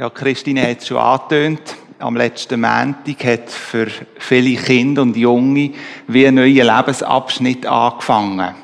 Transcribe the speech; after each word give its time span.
Ja, 0.00 0.08
Christine 0.08 0.62
hat 0.66 0.78
es 0.78 0.86
schon 0.86 0.96
angetönt. 0.96 1.76
Am 1.98 2.16
letzten 2.16 2.62
Montag 2.62 3.22
hat 3.22 3.50
für 3.50 3.86
viele 4.18 4.58
Kinder 4.58 5.02
und 5.02 5.14
Junge 5.14 5.72
wie 6.06 6.26
ein 6.26 6.36
neuer 6.36 6.64
Lebensabschnitt 6.64 7.66
angefangen. 7.66 8.54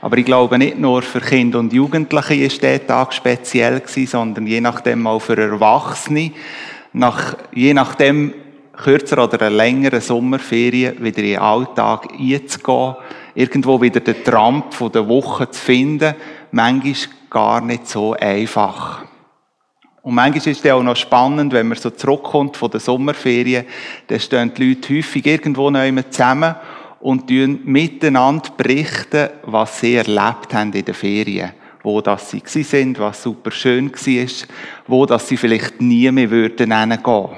Aber 0.00 0.16
ich 0.16 0.24
glaube, 0.24 0.58
nicht 0.58 0.78
nur 0.78 1.02
für 1.02 1.20
Kinder 1.20 1.58
und 1.58 1.72
Jugendliche 1.72 2.36
ist 2.36 2.62
der 2.62 2.86
Tag 2.86 3.12
speziell 3.12 3.80
gewesen, 3.80 4.06
sondern 4.06 4.46
je 4.46 4.60
nachdem 4.60 5.08
auch 5.08 5.18
für 5.18 5.36
Erwachsene. 5.36 6.30
Nach, 6.92 7.36
je 7.52 7.74
nachdem 7.74 8.32
kürzer 8.76 9.24
oder 9.24 9.50
längeren 9.50 10.00
Sommerferien 10.00 11.02
wieder 11.04 11.18
in 11.18 11.30
den 11.30 11.38
Alltag 11.40 12.10
einzugehen, 12.12 12.94
irgendwo 13.34 13.82
wieder 13.82 13.98
den 13.98 14.22
Tramp 14.22 14.72
von 14.72 14.92
der 14.92 15.08
Woche 15.08 15.50
zu 15.50 15.60
finden, 15.60 16.14
manchmal 16.52 16.94
gar 17.28 17.60
nicht 17.60 17.88
so 17.88 18.12
einfach. 18.12 19.09
Und 20.02 20.14
manchmal 20.14 20.48
ist 20.48 20.64
es 20.64 20.70
auch 20.70 20.82
noch 20.82 20.96
spannend, 20.96 21.52
wenn 21.52 21.68
man 21.68 21.76
so 21.76 21.90
zurückkommt 21.90 22.56
von 22.56 22.70
der 22.70 22.80
Sommerferien, 22.80 23.66
dann 24.06 24.20
stehen 24.20 24.52
die 24.54 24.68
Leute 24.68 24.96
häufig 24.96 25.26
irgendwo 25.26 25.68
neu 25.70 25.92
zusammen 26.08 26.54
und 27.00 27.30
miteinander 27.30 28.50
berichten, 28.56 29.28
was 29.42 29.80
sie 29.80 29.96
erlebt 29.96 30.54
haben 30.54 30.72
in 30.72 30.84
den 30.84 30.94
Ferien. 30.94 31.52
Wo 31.82 32.00
das 32.00 32.30
sie 32.30 32.62
sind, 32.62 32.98
was 32.98 33.22
super 33.22 33.50
schön 33.50 33.90
war, 33.90 34.48
wo 34.86 35.06
das 35.06 35.28
sie 35.28 35.38
vielleicht 35.38 35.80
nie 35.80 36.10
mehr 36.10 36.30
würden 36.30 36.78
hingehen. 36.78 37.28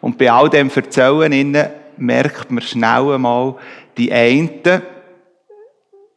Und 0.00 0.18
bei 0.18 0.30
all 0.30 0.48
dem 0.48 0.70
Erzählen 0.70 1.56
merkt 1.96 2.50
man 2.50 2.62
schnell 2.62 3.12
einmal, 3.12 3.56
die 3.96 4.12
einen 4.12 4.62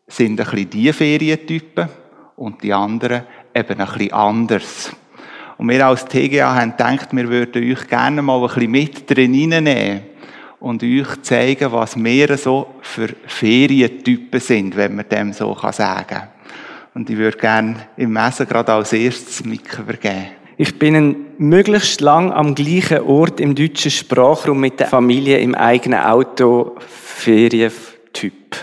sind 0.07 0.39
ein 0.39 0.45
bisschen 0.45 0.69
die 0.69 0.93
Ferientypen 0.93 1.89
und 2.35 2.61
die 2.61 2.73
anderen 2.73 3.23
eben 3.55 3.79
ein 3.79 3.87
bisschen 3.87 4.13
anders. 4.13 4.91
Und 5.57 5.69
wir 5.69 5.85
als 5.85 6.05
TGA 6.05 6.53
haben 6.55 6.71
gedacht, 6.71 7.09
wir 7.11 7.29
würden 7.29 7.71
euch 7.71 7.87
gerne 7.87 8.21
mal 8.21 8.41
ein 8.41 8.47
bisschen 8.47 8.71
mit 8.71 9.09
drin 9.09 9.53
reinnehmen 9.53 10.01
und 10.59 10.83
euch 10.83 11.21
zeigen, 11.21 11.71
was 11.71 11.95
wir 11.95 12.37
so 12.37 12.75
für 12.81 13.09
Ferientypen 13.25 14.39
sind, 14.39 14.75
wenn 14.75 14.95
man 14.95 15.07
dem 15.07 15.31
so 15.31 15.57
sagen 15.71 16.07
kann. 16.07 16.27
Und 16.93 17.09
ich 17.09 17.17
würde 17.17 17.37
gerne 17.37 17.87
im 17.97 18.13
Messen 18.13 18.47
gerade 18.47 18.73
als 18.73 18.93
erstes 18.93 19.43
Mick 19.45 19.77
übergeben. 19.77 20.27
Ich 20.57 20.79
bin 20.79 21.25
möglichst 21.37 21.99
lang 21.99 22.31
am 22.31 22.55
gleichen 22.55 23.01
Ort 23.01 23.41
im 23.41 23.55
deutschen 23.55 23.91
Sprachraum 23.91 24.59
mit 24.59 24.79
der 24.79 24.87
Familie 24.87 25.39
im 25.39 25.53
eigenen 25.53 25.99
Auto 25.99 26.77
Ferientyp. 26.79 28.55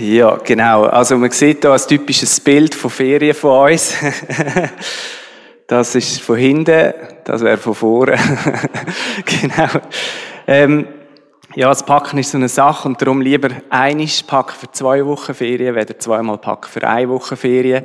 Ja, 0.00 0.36
genau. 0.36 0.84
Also 0.84 1.16
man 1.16 1.30
sieht 1.30 1.62
hier 1.62 1.72
ein 1.72 1.80
typisches 1.80 2.38
Bild 2.40 2.74
von 2.74 2.90
Ferien 2.90 3.34
von 3.34 3.72
uns. 3.72 3.94
Das 5.70 5.94
ist 5.94 6.22
von 6.22 6.38
hinten, 6.38 6.94
das 7.24 7.42
wäre 7.42 7.58
von 7.58 7.74
vorne. 7.74 8.16
genau. 9.26 9.68
Ähm, 10.46 10.88
ja, 11.54 11.68
das 11.68 11.84
Packen 11.84 12.16
ist 12.16 12.30
so 12.30 12.38
eine 12.38 12.48
Sache 12.48 12.88
und 12.88 13.02
darum 13.02 13.20
lieber 13.20 13.50
einiges 13.68 14.22
packen 14.22 14.54
für 14.58 14.72
zwei 14.72 15.04
Wochen 15.04 15.34
Ferien, 15.34 15.74
weder 15.74 15.98
zweimal 15.98 16.38
packen 16.38 16.70
für 16.70 16.88
eine 16.88 17.10
Woche 17.10 17.36
Ferien. 17.36 17.84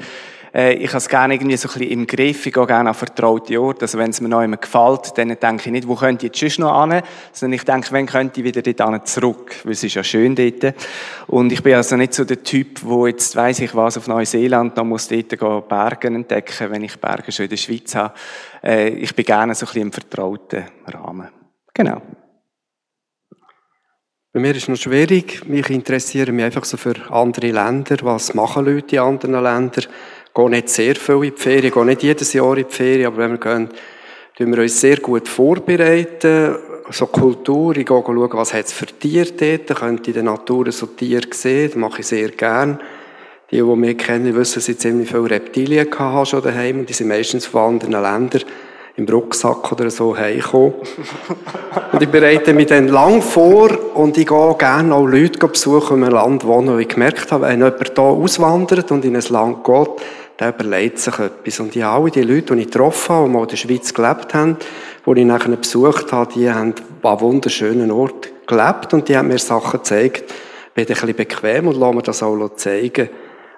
Äh, 0.54 0.73
ich 0.73 0.90
habe 0.90 0.98
es 0.98 1.09
gerne 1.09 1.34
irgendwie 1.34 1.58
so 1.58 1.68
ein 1.70 1.73
bisschen 1.73 1.92
im 1.92 2.08
Griff. 2.08 2.46
Ich 2.46 2.54
gehe 2.54 2.66
gerne 2.66 2.90
an 2.90 2.96
vertraute 2.96 3.59
Orte. 3.59 3.82
Also 3.82 3.98
wenn 3.98 4.12
es 4.12 4.22
mir 4.22 4.30
noch 4.30 4.42
immer 4.42 4.58
gefällt, 4.58 5.18
dann 5.18 5.30
denke 5.30 5.64
ich 5.66 5.72
nicht, 5.72 5.88
wo 5.88 5.96
könnte 5.96 6.28
ich 6.28 6.40
jetzt 6.40 6.59
noch 6.59 6.88
hin, 6.88 7.02
sondern 7.32 7.56
ich 7.56 7.64
denke, 7.64 7.88
wann 7.92 8.06
könnte 8.06 8.40
ich 8.40 8.46
wieder 8.46 8.62
dort 8.62 9.08
zurück? 9.08 9.56
Weil 9.64 9.74
es 9.74 9.84
ist 9.84 9.96
ja 9.96 10.04
schön 10.04 10.36
dort. 10.36 10.76
Und 11.28 11.52
ich 11.52 11.64
bin 11.64 11.74
also 11.74 11.96
nicht 11.96 12.14
so 12.14 12.24
der 12.24 12.44
Typ, 12.44 12.84
wo 12.84 13.08
jetzt 13.08 13.36
weiss 13.36 13.59
ich 13.59 13.74
was 13.76 13.98
auf 13.98 14.08
Neuseeland 14.08 14.78
noch 14.78 14.86
muss 14.86 15.08
dort 15.08 15.30
gehen, 15.30 15.64
Berge 15.68 16.08
entdecken, 16.08 16.70
wenn 16.70 16.84
ich 16.84 17.00
Berge 17.00 17.31
schon 17.31 17.46
in 17.46 17.50
der 17.50 17.58
Schweiz 17.58 17.96
habe. 17.96 18.14
Äh, 18.64 18.90
ich 18.90 19.16
bin 19.16 19.26
gerne 19.26 19.56
so 19.56 19.66
ein 19.66 19.68
bisschen 19.68 19.81
im 19.81 19.92
vertrauten 19.92 20.66
Rahmen. 20.86 21.30
Genau. 21.74 22.02
Bei 24.31 24.40
mir 24.40 24.52
ist 24.56 24.63
es 24.63 24.68
noch 24.68 24.78
schwierig. 24.78 25.47
Mich 25.47 25.69
interessieren 25.69 26.36
mich 26.36 26.46
einfach 26.46 26.66
so 26.66 26.75
für 26.75 26.96
andere 27.12 27.52
Länder. 27.52 27.97
Was 28.02 28.34
machen 28.34 28.66
Leute 28.66 28.96
in 28.96 29.02
anderen 29.03 29.44
Ländern? 29.44 29.86
Gehe 30.33 30.49
nicht 30.49 30.69
sehr 30.69 30.95
viel 30.95 31.16
in 31.16 31.21
die 31.21 31.41
Ferien, 31.41 31.71
gehe 31.71 31.85
nicht 31.85 32.03
jedes 32.03 32.33
Jahr 32.33 32.57
in 32.57 32.66
die 32.67 32.73
Ferien, 32.73 33.07
aber 33.07 33.17
wenn 33.17 33.31
wir 33.31 33.38
gehen, 33.38 33.69
tun 34.38 34.55
wir 34.55 34.63
uns 34.63 34.79
sehr 34.79 34.97
gut 34.97 35.27
vorbereiten. 35.27 36.55
So 36.89 37.07
Kultur, 37.07 37.77
ich 37.77 37.85
gehe 37.85 38.03
schauen, 38.05 38.29
was 38.33 38.53
hat 38.53 38.66
es 38.66 38.73
für 38.73 38.88
Tiere 38.88 39.31
dort, 39.31 39.69
da 39.69 39.73
könnte 39.73 40.09
in 40.09 40.16
der 40.16 40.23
Natur 40.23 40.71
so 40.71 40.88
Tiere 40.88 41.27
sehen, 41.31 41.69
das 41.69 41.75
mache 41.75 42.01
ich 42.01 42.07
sehr 42.07 42.29
gern. 42.29 42.79
Die, 43.51 43.57
die 43.57 43.63
mich 43.63 43.97
kennen, 43.97 44.35
wissen, 44.35 44.55
dass 44.55 44.67
ich 44.67 44.79
ziemlich 44.79 45.09
viele 45.09 45.29
Reptilien 45.29 45.88
hatte 45.97 46.25
schon 46.25 46.41
daheim, 46.41 46.79
und 46.79 46.89
die 46.89 46.94
sind 46.94 47.07
meistens 47.07 47.45
von 47.45 47.75
anderen 47.75 47.91
Ländern 47.91 48.41
im 48.95 49.07
Rucksack 49.07 49.71
oder 49.71 49.89
so 49.89 50.15
heimgekommen. 50.15 50.73
und 51.91 52.01
ich 52.01 52.09
bereite 52.09 52.53
mich 52.53 52.67
dann 52.67 52.88
lang 52.88 53.21
vor 53.21 53.69
und 53.95 54.17
ich 54.17 54.27
gehe 54.27 54.55
gerne 54.57 54.94
auch 54.94 55.05
Leute 55.05 55.47
besuchen, 55.47 55.97
die 55.97 56.01
in 56.01 56.03
einem 56.03 56.13
Land 56.13 56.45
wohnen, 56.45 56.73
wo 56.73 56.77
ich 56.77 56.88
gemerkt 56.88 57.31
habe, 57.31 57.47
wenn 57.47 57.59
jemand 57.59 57.91
hier 57.95 58.03
auswandert 58.03 58.91
und 58.91 59.05
in 59.05 59.15
ein 59.15 59.23
Land 59.29 59.63
geht, 59.63 59.89
der 60.39 60.49
überlegt 60.49 60.99
sich 60.99 61.17
etwas. 61.19 61.59
Und 61.59 61.75
ich 61.75 61.85
alle 61.85 62.11
die 62.11 62.21
Leute, 62.21 62.55
die 62.55 62.61
ich 62.61 62.71
getroffen 62.71 63.16
habe, 63.16 63.27
die 63.27 63.33
mal 63.33 63.41
in 63.44 63.47
der 63.47 63.55
Schweiz 63.55 63.94
gelebt 63.94 64.33
haben, 64.33 64.57
die 65.05 65.19
ich 65.19 65.25
nachher 65.25 65.55
besucht 65.55 66.11
habe, 66.11 66.33
die 66.33 66.51
haben 66.51 66.73
an 67.01 67.19
wunderschönen 67.19 67.91
Ort 67.91 68.31
gelebt 68.47 68.94
und 68.94 69.07
die 69.07 69.17
haben 69.17 69.27
mir 69.27 69.39
Sachen 69.39 69.79
gezeigt. 69.79 70.33
Bin 70.73 70.85
ein 70.85 70.88
bisschen 70.88 71.16
bequem 71.16 71.67
und 71.67 71.77
lasse 71.77 71.95
mir 71.95 72.01
das 72.01 72.23
auch 72.23 72.55
zeigen. 72.55 73.09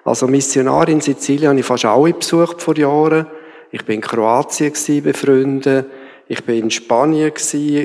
Also 0.04 0.28
Missionar 0.28 0.88
in 0.88 1.00
Sizilien 1.00 1.50
habe 1.50 1.60
ich 1.60 1.66
fast 1.66 1.84
alle 1.84 2.12
besucht 2.12 2.62
vor 2.62 2.76
Jahren. 2.76 3.26
Ich 3.72 3.84
bin 3.84 3.96
in 3.96 4.00
Kroatien 4.02 4.72
befreundet. 5.02 5.86
Ich 6.28 6.44
bin 6.44 6.64
in 6.64 6.70
Spanien 6.70 7.32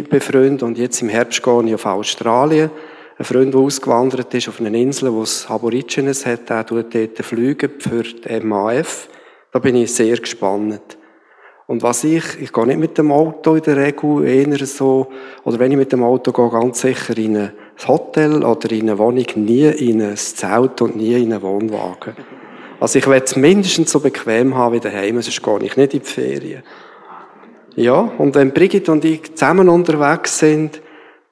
befreundet 0.09 0.63
und 0.63 0.77
jetzt 0.77 1.01
im 1.01 1.09
Herbst 1.09 1.43
gehe 1.43 1.63
ich 1.65 1.75
auf 1.75 1.85
Australien. 1.85 2.71
Ein 3.21 3.25
Freund, 3.25 3.53
der 3.53 3.61
ausgewandert 3.61 4.33
ist 4.33 4.49
auf 4.49 4.59
eine 4.59 4.75
Insel, 4.81 5.13
wo 5.13 5.21
es 5.21 5.45
Aborigines 5.47 6.25
hat, 6.25 6.49
der 6.49 6.65
tut 6.65 6.95
dort 6.95 7.19
fliegen 7.19 7.69
für 7.77 8.01
die 8.01 8.39
MAF. 8.39 9.09
Da 9.51 9.59
bin 9.59 9.75
ich 9.75 9.93
sehr 9.93 10.17
gespannt. 10.17 10.97
Und 11.67 11.83
was 11.83 12.03
ich, 12.03 12.23
ich 12.41 12.51
gehe 12.51 12.65
nicht 12.65 12.79
mit 12.79 12.97
dem 12.97 13.11
Auto 13.11 13.53
in 13.53 13.61
der 13.61 13.77
Regel, 13.77 14.25
eher 14.25 14.65
so, 14.65 15.05
oder 15.43 15.59
wenn 15.59 15.71
ich 15.71 15.77
mit 15.77 15.91
dem 15.91 16.03
Auto 16.03 16.31
gehe, 16.31 16.49
ganz 16.49 16.81
sicher 16.81 17.15
in 17.15 17.37
ein 17.37 17.51
Hotel 17.87 18.43
oder 18.43 18.71
in 18.71 18.89
eine 18.89 18.97
Wohnung, 18.97 19.27
nie 19.35 19.67
in 19.67 20.01
ein 20.01 20.17
Zelt 20.17 20.81
und 20.81 20.95
nie 20.95 21.13
in 21.21 21.31
einen 21.31 21.43
Wohnwagen. 21.43 22.15
Also 22.79 22.97
ich 22.97 23.05
will 23.05 23.21
es 23.23 23.35
mindestens 23.35 23.91
so 23.91 23.99
bequem 23.99 24.55
haben 24.55 24.73
wie 24.73 24.79
daheim, 24.79 25.21
sonst 25.21 25.43
gehe 25.43 25.59
ich 25.59 25.77
nicht 25.77 25.93
in 25.93 25.99
die 25.99 26.05
Ferien. 26.07 26.63
Ja, 27.75 27.99
und 28.17 28.33
wenn 28.33 28.51
Brigitte 28.51 28.91
und 28.91 29.05
ich 29.05 29.35
zusammen 29.35 29.69
unterwegs 29.69 30.39
sind, 30.39 30.81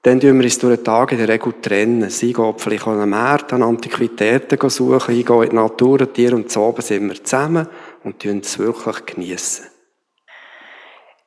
dann 0.01 0.19
tun 0.19 0.37
wir 0.37 0.45
uns 0.45 0.57
durch 0.59 0.77
den 0.77 0.85
Tag 0.85 1.11
in 1.11 1.17
der 1.17 1.27
Regel 1.27 1.53
trennen. 1.61 2.09
Sie 2.09 2.31
gehen 2.31 2.53
vielleicht 2.57 2.87
an 2.87 2.99
den 2.99 3.09
Markt, 3.09 3.51
an 3.51 3.63
Antiquitäten 3.63 4.69
suchen, 4.69 5.15
ich 5.15 5.25
gehe 5.25 5.43
in 5.43 5.49
die 5.49 5.55
Natur, 5.55 6.01
und 6.01 6.13
Tier 6.13 6.33
und 6.33 6.55
oben 6.55 6.81
sind 6.81 7.09
wir 7.09 7.21
zusammen 7.23 7.67
und 8.03 8.19
tun 8.19 8.39
es 8.39 8.57
wirklich 8.57 9.05
geniessen. 9.05 9.65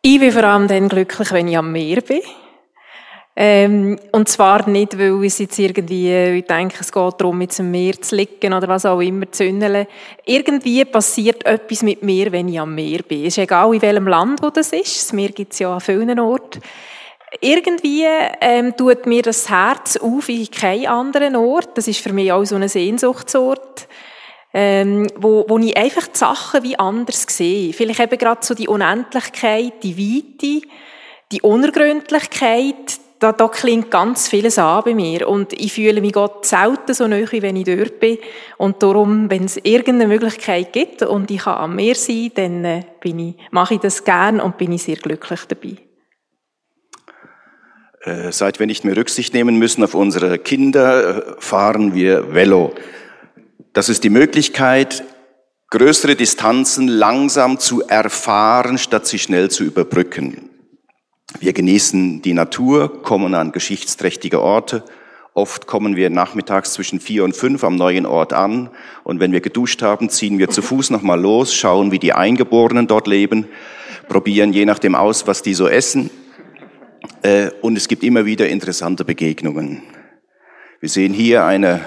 Ich 0.00 0.18
bin 0.18 0.32
vor 0.32 0.44
allem 0.44 0.68
dann 0.68 0.88
glücklich, 0.88 1.32
wenn 1.32 1.48
ich 1.48 1.58
am 1.58 1.70
Meer 1.70 2.00
bin. 2.00 2.22
Ähm, 3.34 3.98
und 4.10 4.28
zwar 4.28 4.68
nicht, 4.68 4.98
weil 4.98 5.24
ich 5.24 5.38
jetzt 5.38 5.58
irgendwie, 5.58 6.38
ich 6.38 6.44
denke, 6.44 6.76
es 6.80 6.92
geht 6.92 7.14
darum, 7.18 7.38
mit 7.38 7.56
dem 7.56 7.70
Meer 7.70 8.00
zu 8.00 8.16
liegen 8.16 8.52
oder 8.52 8.68
was 8.68 8.84
auch 8.84 9.00
immer 9.00 9.30
zu 9.30 9.44
zündeln. 9.44 9.86
Irgendwie 10.26 10.84
passiert 10.84 11.46
etwas 11.46 11.82
mit 11.82 12.02
mir, 12.02 12.30
wenn 12.32 12.48
ich 12.48 12.60
am 12.60 12.74
Meer 12.74 13.02
bin. 13.02 13.22
Es 13.22 13.38
ist 13.38 13.38
egal, 13.38 13.74
in 13.74 13.80
welchem 13.80 14.08
Land 14.08 14.42
wo 14.42 14.50
das 14.50 14.72
ist. 14.72 14.96
Das 14.96 15.12
Meer 15.12 15.30
gibt 15.30 15.52
es 15.52 15.60
ja 15.60 15.72
an 15.72 15.80
vielen 15.80 16.18
Orten 16.18 16.60
irgendwie 17.40 18.04
ähm, 18.40 18.76
tut 18.76 19.06
mir 19.06 19.22
das 19.22 19.48
Herz 19.48 19.96
auf 19.96 20.28
wie 20.28 20.48
kein 20.48 20.86
anderen 20.86 21.36
Ort. 21.36 21.76
Das 21.76 21.88
ist 21.88 22.00
für 22.00 22.12
mich 22.12 22.32
auch 22.32 22.44
so 22.44 22.56
ein 22.56 22.68
Sehnsuchtsort, 22.68 23.88
ähm, 24.52 25.06
wo, 25.16 25.46
wo 25.48 25.58
ich 25.58 25.76
einfach 25.76 26.06
die 26.08 26.18
Sachen 26.18 26.62
wie 26.62 26.78
anders 26.78 27.26
sehe. 27.28 27.72
Vielleicht 27.72 28.00
eben 28.00 28.18
gerade 28.18 28.44
so 28.44 28.54
die 28.54 28.68
Unendlichkeit, 28.68 29.82
die 29.82 29.96
Weite, 29.96 30.66
die 31.32 31.40
Unergründlichkeit, 31.40 33.00
da, 33.18 33.32
da 33.32 33.46
klingt 33.46 33.90
ganz 33.90 34.28
vieles 34.28 34.58
an 34.58 34.82
bei 34.84 34.94
mir. 34.94 35.28
Und 35.28 35.52
ich 35.52 35.72
fühle 35.72 36.00
mich 36.00 36.12
Gott 36.12 36.44
selten 36.44 36.92
so 36.92 37.06
nahe, 37.06 37.30
wenn 37.30 37.56
ich 37.56 37.64
dort 37.64 38.00
bin. 38.00 38.18
Und 38.58 38.82
darum, 38.82 39.30
wenn 39.30 39.44
es 39.44 39.58
irgendeine 39.58 40.08
Möglichkeit 40.08 40.72
gibt 40.72 41.02
und 41.02 41.30
ich 41.30 41.42
kann 41.42 41.56
am 41.56 41.76
Meer 41.76 41.94
sein, 41.94 42.32
dann 42.34 42.64
äh, 42.64 42.82
bin 43.00 43.18
ich, 43.20 43.34
mache 43.52 43.74
ich 43.74 43.80
das 43.80 44.04
gern 44.04 44.40
und 44.40 44.58
bin 44.58 44.72
ich 44.72 44.82
sehr 44.82 44.96
glücklich 44.96 45.40
dabei. 45.46 45.76
Äh, 48.04 48.32
seit 48.32 48.58
wir 48.58 48.66
nicht 48.66 48.84
mehr 48.84 48.96
Rücksicht 48.96 49.34
nehmen 49.34 49.58
müssen 49.58 49.84
auf 49.84 49.94
unsere 49.94 50.38
Kinder, 50.38 51.16
äh, 51.16 51.22
fahren 51.38 51.94
wir 51.94 52.34
Velo. 52.34 52.74
Das 53.72 53.88
ist 53.88 54.04
die 54.04 54.10
Möglichkeit, 54.10 55.04
größere 55.70 56.16
Distanzen 56.16 56.88
langsam 56.88 57.58
zu 57.58 57.82
erfahren, 57.82 58.78
statt 58.78 59.06
sie 59.06 59.18
schnell 59.18 59.50
zu 59.50 59.64
überbrücken. 59.64 60.50
Wir 61.40 61.52
genießen 61.52 62.22
die 62.22 62.34
Natur, 62.34 63.02
kommen 63.02 63.34
an 63.34 63.52
geschichtsträchtige 63.52 64.42
Orte 64.42 64.84
Oft 65.34 65.66
kommen 65.66 65.96
wir 65.96 66.10
nachmittags 66.10 66.74
zwischen 66.74 67.00
vier 67.00 67.24
und 67.24 67.34
fünf 67.34 67.64
am 67.64 67.74
neuen 67.74 68.04
Ort 68.04 68.34
an 68.34 68.68
und 69.02 69.18
wenn 69.18 69.32
wir 69.32 69.40
geduscht 69.40 69.80
haben, 69.80 70.10
ziehen 70.10 70.38
wir 70.38 70.50
zu 70.50 70.60
Fuß 70.60 70.90
nochmal 70.90 71.18
los, 71.18 71.54
schauen, 71.54 71.90
wie 71.90 71.98
die 71.98 72.12
Eingeborenen 72.12 72.86
dort 72.86 73.06
leben, 73.06 73.46
probieren 74.08 74.52
je 74.52 74.66
nachdem 74.66 74.94
aus, 74.94 75.26
was 75.26 75.40
die 75.40 75.54
so 75.54 75.68
essen 75.68 76.10
und 77.60 77.76
es 77.76 77.88
gibt 77.88 78.02
immer 78.02 78.24
wieder 78.24 78.48
interessante 78.48 79.04
Begegnungen. 79.04 79.82
Wir 80.80 80.88
sehen 80.88 81.12
hier 81.14 81.44
eine, 81.44 81.80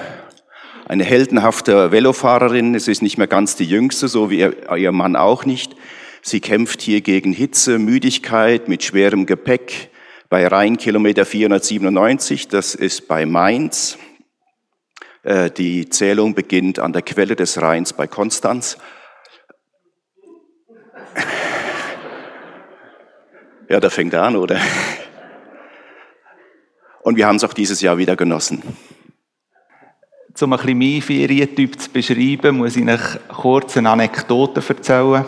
eine 0.88 1.04
heldenhafte 1.04 1.92
Velofahrerin, 1.92 2.76
es 2.76 2.88
ist 2.88 3.02
nicht 3.02 3.18
mehr 3.18 3.28
ganz 3.28 3.56
die 3.56 3.66
jüngste, 3.66 4.08
so 4.08 4.30
wie 4.30 4.40
ihr, 4.40 4.76
ihr 4.78 4.92
Mann 4.94 5.16
auch 5.16 5.46
nicht. 5.46 5.76
Sie 6.22 6.40
kämpft 6.40 6.82
hier 6.82 7.02
gegen 7.02 7.34
Hitze, 7.34 7.78
Müdigkeit, 7.78 8.68
mit 8.68 8.84
schwerem 8.84 9.26
Gepäck, 9.26 9.90
bei 10.30 10.48
Rheinkilometer 10.48 11.26
497, 11.26 12.48
das 12.48 12.74
ist 12.74 13.08
bei 13.08 13.26
Mainz. 13.26 13.98
Äh, 15.24 15.52
die 15.52 15.90
Zählung 15.90 16.34
beginnt 16.34 16.80
an 16.80 16.94
der 16.94 17.02
Quelle 17.02 17.36
des 17.36 17.62
Rheins 17.62 17.94
bei 17.94 18.08
Konstanz. 18.08 18.78
Ja, 23.68 23.80
da 23.80 23.90
fängt 23.90 24.14
er 24.14 24.24
an, 24.24 24.36
oder? 24.36 24.60
Und 27.06 27.18
wir 27.18 27.28
haben 27.28 27.36
es 27.36 27.44
auch 27.44 27.54
dieses 27.54 27.82
Jahr 27.82 28.00
wieder 28.00 28.16
genossen. 28.16 28.64
Um 30.42 30.54
ein 30.54 30.58
bisschen 30.58 30.80
meinen 30.80 31.02
Ferientyp 31.04 31.80
zu 31.80 31.92
beschreiben, 31.92 32.58
muss 32.58 32.76
ich 32.76 32.88
euch 32.88 33.20
kurz 33.28 33.78
eine 33.78 33.92
Anekdote 33.92 34.64
erzählen. 34.68 35.24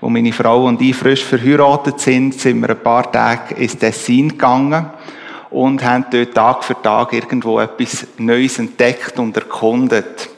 Wo 0.00 0.08
meine 0.08 0.32
Frau 0.32 0.64
und 0.64 0.80
ich 0.80 0.96
frisch 0.96 1.22
verheiratet 1.22 2.00
sind, 2.00 2.32
sind 2.32 2.60
wir 2.60 2.70
ein 2.70 2.82
paar 2.82 3.12
Tage 3.12 3.56
ins 3.56 3.76
Tessin 3.76 4.30
gegangen 4.30 4.88
und 5.50 5.84
haben 5.84 6.06
dort 6.10 6.32
Tag 6.32 6.64
für 6.64 6.80
Tag 6.80 7.12
irgendwo 7.12 7.60
etwas 7.60 8.06
Neues 8.16 8.58
entdeckt 8.58 9.18
und 9.18 9.36
erkundet. 9.36 10.30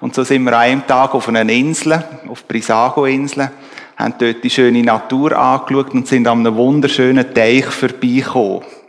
Und 0.00 0.14
so 0.14 0.24
sind 0.24 0.44
wir 0.44 0.52
an 0.52 0.60
einem 0.60 0.86
Tag 0.86 1.14
auf 1.14 1.26
einer 1.26 1.48
Insel, 1.48 2.04
auf 2.28 2.46
Brisago-Insel, 2.46 3.50
haben 3.96 4.14
dort 4.18 4.44
die 4.44 4.50
schöne 4.50 4.82
Natur 4.82 5.38
angeschaut 5.38 5.94
und 5.94 6.06
sind 6.06 6.28
an 6.28 6.40
einem 6.40 6.54
wunderschönen 6.54 7.32
Teich 7.32 7.64
vorbeigekommen. 7.64 8.83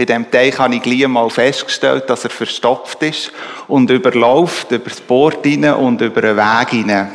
Bei 0.00 0.06
diesem 0.06 0.30
Teich 0.30 0.58
habe 0.58 0.76
ich 0.76 0.80
gleich 0.80 1.06
mal 1.08 1.28
festgestellt, 1.28 2.08
dass 2.08 2.24
er 2.24 2.30
verstopft 2.30 3.02
ist 3.02 3.30
und 3.68 3.90
überläuft 3.90 4.72
über 4.72 4.88
das 4.88 4.98
Board 4.98 5.44
hinein 5.44 5.74
und 5.74 6.00
über 6.00 6.22
den 6.22 6.38
Weg 6.38 6.70
hinein. 6.70 7.10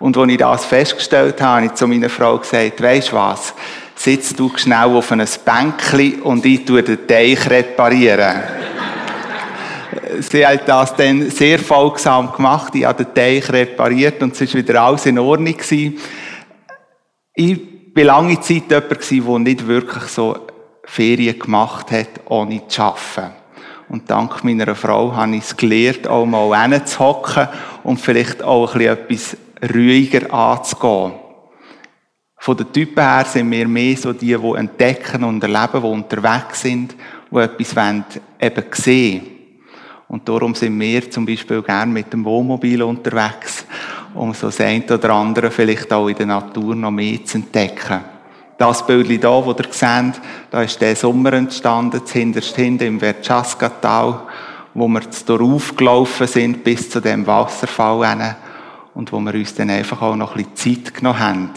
Und 0.00 0.16
als 0.16 0.32
ich 0.32 0.38
das 0.38 0.64
festgestellt 0.64 1.40
habe, 1.40 1.52
habe 1.52 1.66
ich 1.66 1.74
zu 1.74 1.86
meiner 1.86 2.08
Frau 2.08 2.36
gesagt, 2.36 2.82
weisst 2.82 3.12
was? 3.12 3.54
Sitz 3.94 4.34
du 4.34 4.50
schnell 4.56 4.88
auf 4.88 5.12
einem 5.12 5.28
Bänkli 5.44 6.18
und 6.20 6.44
ich 6.44 6.64
tue 6.64 6.82
den 6.82 7.06
Teich 7.06 7.48
reparieren. 7.48 8.42
Sie 10.18 10.44
hat 10.44 10.68
das 10.68 10.96
dann 10.96 11.30
sehr 11.30 11.60
folgsam 11.60 12.32
gemacht. 12.32 12.74
Ich 12.74 12.86
habe 12.86 13.04
den 13.04 13.14
Teich 13.14 13.48
repariert 13.52 14.20
und 14.20 14.32
es 14.32 14.40
war 14.40 14.60
wieder 14.60 14.82
alles 14.82 15.06
in 15.06 15.16
Ordnung. 15.16 15.54
Ich 17.36 17.60
war 17.94 18.02
lange 18.02 18.40
Zeit 18.40 18.64
jemand, 18.68 19.10
der 19.12 19.38
nicht 19.38 19.66
wirklich 19.68 20.02
so 20.06 20.49
Ferien 20.90 21.38
gemacht 21.38 21.92
hat, 21.92 22.08
ohne 22.26 22.66
zu 22.66 22.82
arbeiten. 22.82 23.32
Und 23.88 24.10
dank 24.10 24.42
meiner 24.42 24.74
Frau 24.74 25.14
habe 25.14 25.36
ich 25.36 25.44
es 25.44 25.56
gelernt, 25.56 26.08
auch 26.08 26.26
mal 26.26 26.68
hinzuhocken 26.68 27.48
und 27.84 28.00
vielleicht 28.00 28.42
auch 28.42 28.74
ein 28.74 28.98
bisschen 29.06 29.38
etwas 29.62 29.72
ruhiger 29.72 30.34
anzugehen. 30.34 31.12
Von 32.38 32.56
den 32.56 32.72
Typen 32.72 33.04
her 33.04 33.24
sind 33.24 33.50
wir 33.52 33.68
mehr 33.68 33.96
so 33.96 34.12
die, 34.12 34.36
die 34.36 34.54
entdecken 34.56 35.22
und 35.22 35.42
erleben, 35.44 35.80
die 35.80 35.88
unterwegs 35.88 36.62
sind, 36.62 36.96
die 37.30 37.36
etwas 37.38 37.76
wollen, 37.76 38.04
eben 38.40 38.64
sehen. 38.72 39.26
Und 40.08 40.28
darum 40.28 40.56
sind 40.56 40.80
wir 40.80 41.08
zum 41.08 41.24
Beispiel 41.24 41.62
gerne 41.62 41.92
mit 41.92 42.12
dem 42.12 42.24
Wohnmobil 42.24 42.82
unterwegs, 42.82 43.64
um 44.12 44.34
so 44.34 44.48
das 44.48 44.60
eine 44.60 44.84
oder 44.92 45.10
andere 45.10 45.52
vielleicht 45.52 45.92
auch 45.92 46.08
in 46.08 46.16
der 46.16 46.26
Natur 46.26 46.74
noch 46.74 46.90
mehr 46.90 47.24
zu 47.24 47.38
entdecken. 47.38 48.00
Das 48.60 48.86
Bild 48.86 49.06
hier, 49.06 49.18
das 49.18 49.46
ihr 49.46 49.72
seht, 49.72 50.20
da 50.50 50.62
ist 50.62 50.82
der 50.82 50.94
Sommer 50.94 51.32
entstanden, 51.32 52.02
hinterst 52.06 52.56
hinten 52.56 52.84
im 52.84 53.00
Verchaska-Tal, 53.00 54.20
wo 54.74 54.86
wir 54.86 55.00
darauf 55.24 55.74
gelaufen 55.74 56.26
sind 56.26 56.62
bis 56.62 56.90
zu 56.90 57.00
dem 57.00 57.26
Wasserfall 57.26 58.06
hin 58.06 58.34
und 58.92 59.10
wo 59.12 59.20
wir 59.20 59.32
uns 59.32 59.54
dann 59.54 59.70
einfach 59.70 60.02
auch 60.02 60.14
noch 60.14 60.36
ein 60.36 60.44
bisschen 60.44 60.84
Zeit 60.84 60.94
genommen 60.94 61.18
haben, 61.18 61.50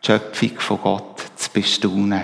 die 0.00 0.06
Schöpfung 0.06 0.60
von 0.60 0.80
Gott 0.80 1.22
zu 1.34 1.50
bestaunen. 1.52 2.22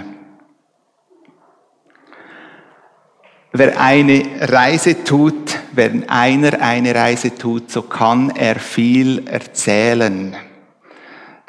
Wer 3.51 3.81
eine 3.81 4.23
Reise 4.43 5.03
tut, 5.03 5.59
wenn 5.73 6.09
einer 6.09 6.63
eine 6.63 6.95
Reise 6.95 7.35
tut, 7.35 7.73
so 7.73 7.83
kann 7.83 8.31
er 8.31 8.61
viel 8.61 9.27
erzählen. 9.27 10.37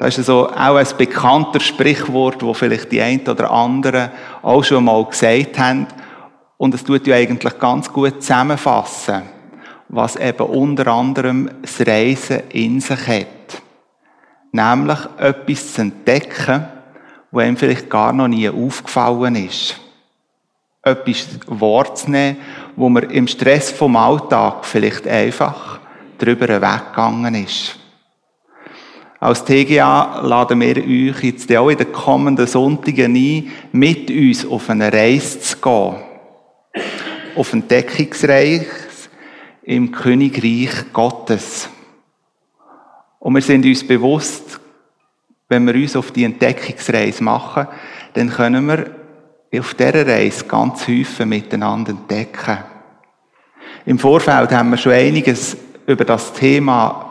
Das 0.00 0.16
ist 0.16 0.30
also 0.30 0.48
auch 0.48 0.76
ein 0.76 0.86
bekannter 0.96 1.60
Sprichwort, 1.60 2.42
wo 2.42 2.54
vielleicht 2.54 2.90
die 2.90 3.02
einen 3.02 3.28
oder 3.28 3.50
anderen 3.50 4.08
auch 4.40 4.64
schon 4.64 4.84
mal 4.84 5.04
gesagt 5.04 5.58
haben. 5.58 5.88
Und 6.56 6.74
es 6.74 6.84
tut 6.84 7.06
ja 7.06 7.16
eigentlich 7.16 7.58
ganz 7.58 7.92
gut 7.92 8.22
zusammenfassen, 8.22 9.24
was 9.90 10.16
eben 10.16 10.46
unter 10.46 10.86
anderem 10.86 11.50
das 11.60 11.86
Reisen 11.86 12.44
in 12.48 12.80
sich 12.80 13.06
hat. 13.06 13.62
Nämlich 14.52 14.98
etwas 15.18 15.74
zu 15.74 15.82
entdecken, 15.82 16.64
wo 17.30 17.42
ihm 17.42 17.58
vielleicht 17.58 17.90
gar 17.90 18.14
noch 18.14 18.28
nie 18.28 18.48
aufgefallen 18.48 19.34
ist. 19.34 19.78
Etwas 20.82 21.28
wahrzunehmen, 21.46 22.38
wo 22.74 22.88
man 22.88 23.10
im 23.10 23.28
Stress 23.28 23.70
vom 23.70 23.96
Alltag 23.96 24.64
vielleicht 24.64 25.06
einfach 25.06 25.78
drüber 26.16 26.48
weggegangen 26.48 27.34
ist. 27.34 27.79
Als 29.22 29.44
TGA 29.44 30.22
laden 30.22 30.62
wir 30.62 30.78
euch 30.78 31.22
jetzt 31.24 31.54
auch 31.54 31.68
in 31.68 31.76
den 31.76 31.92
kommenden 31.92 32.46
Sonntagen 32.46 33.14
ein, 33.14 33.52
mit 33.70 34.10
uns 34.10 34.46
auf 34.46 34.70
eine 34.70 34.90
Reise 34.90 35.40
zu 35.40 35.58
gehen. 35.58 35.96
Auf 37.36 37.52
ein 37.52 37.68
Deckungsreich 37.68 38.66
im 39.62 39.92
Königreich 39.92 40.90
Gottes. 40.94 41.68
Und 43.18 43.34
wir 43.34 43.42
sind 43.42 43.66
uns 43.66 43.86
bewusst, 43.86 44.58
wenn 45.50 45.66
wir 45.66 45.74
uns 45.74 45.96
auf 45.96 46.12
die 46.12 46.24
Entdeckungsreise 46.24 47.22
machen, 47.22 47.68
dann 48.14 48.30
können 48.30 48.66
wir 48.68 48.86
auf 49.54 49.74
dieser 49.74 50.06
Reise 50.06 50.46
ganz 50.46 50.88
häufig 50.88 51.26
miteinander 51.26 51.90
entdecken. 51.90 52.56
Im 53.84 53.98
Vorfeld 53.98 54.50
haben 54.50 54.70
wir 54.70 54.78
schon 54.78 54.92
einiges 54.92 55.58
über 55.86 56.06
das 56.06 56.32
Thema 56.32 57.09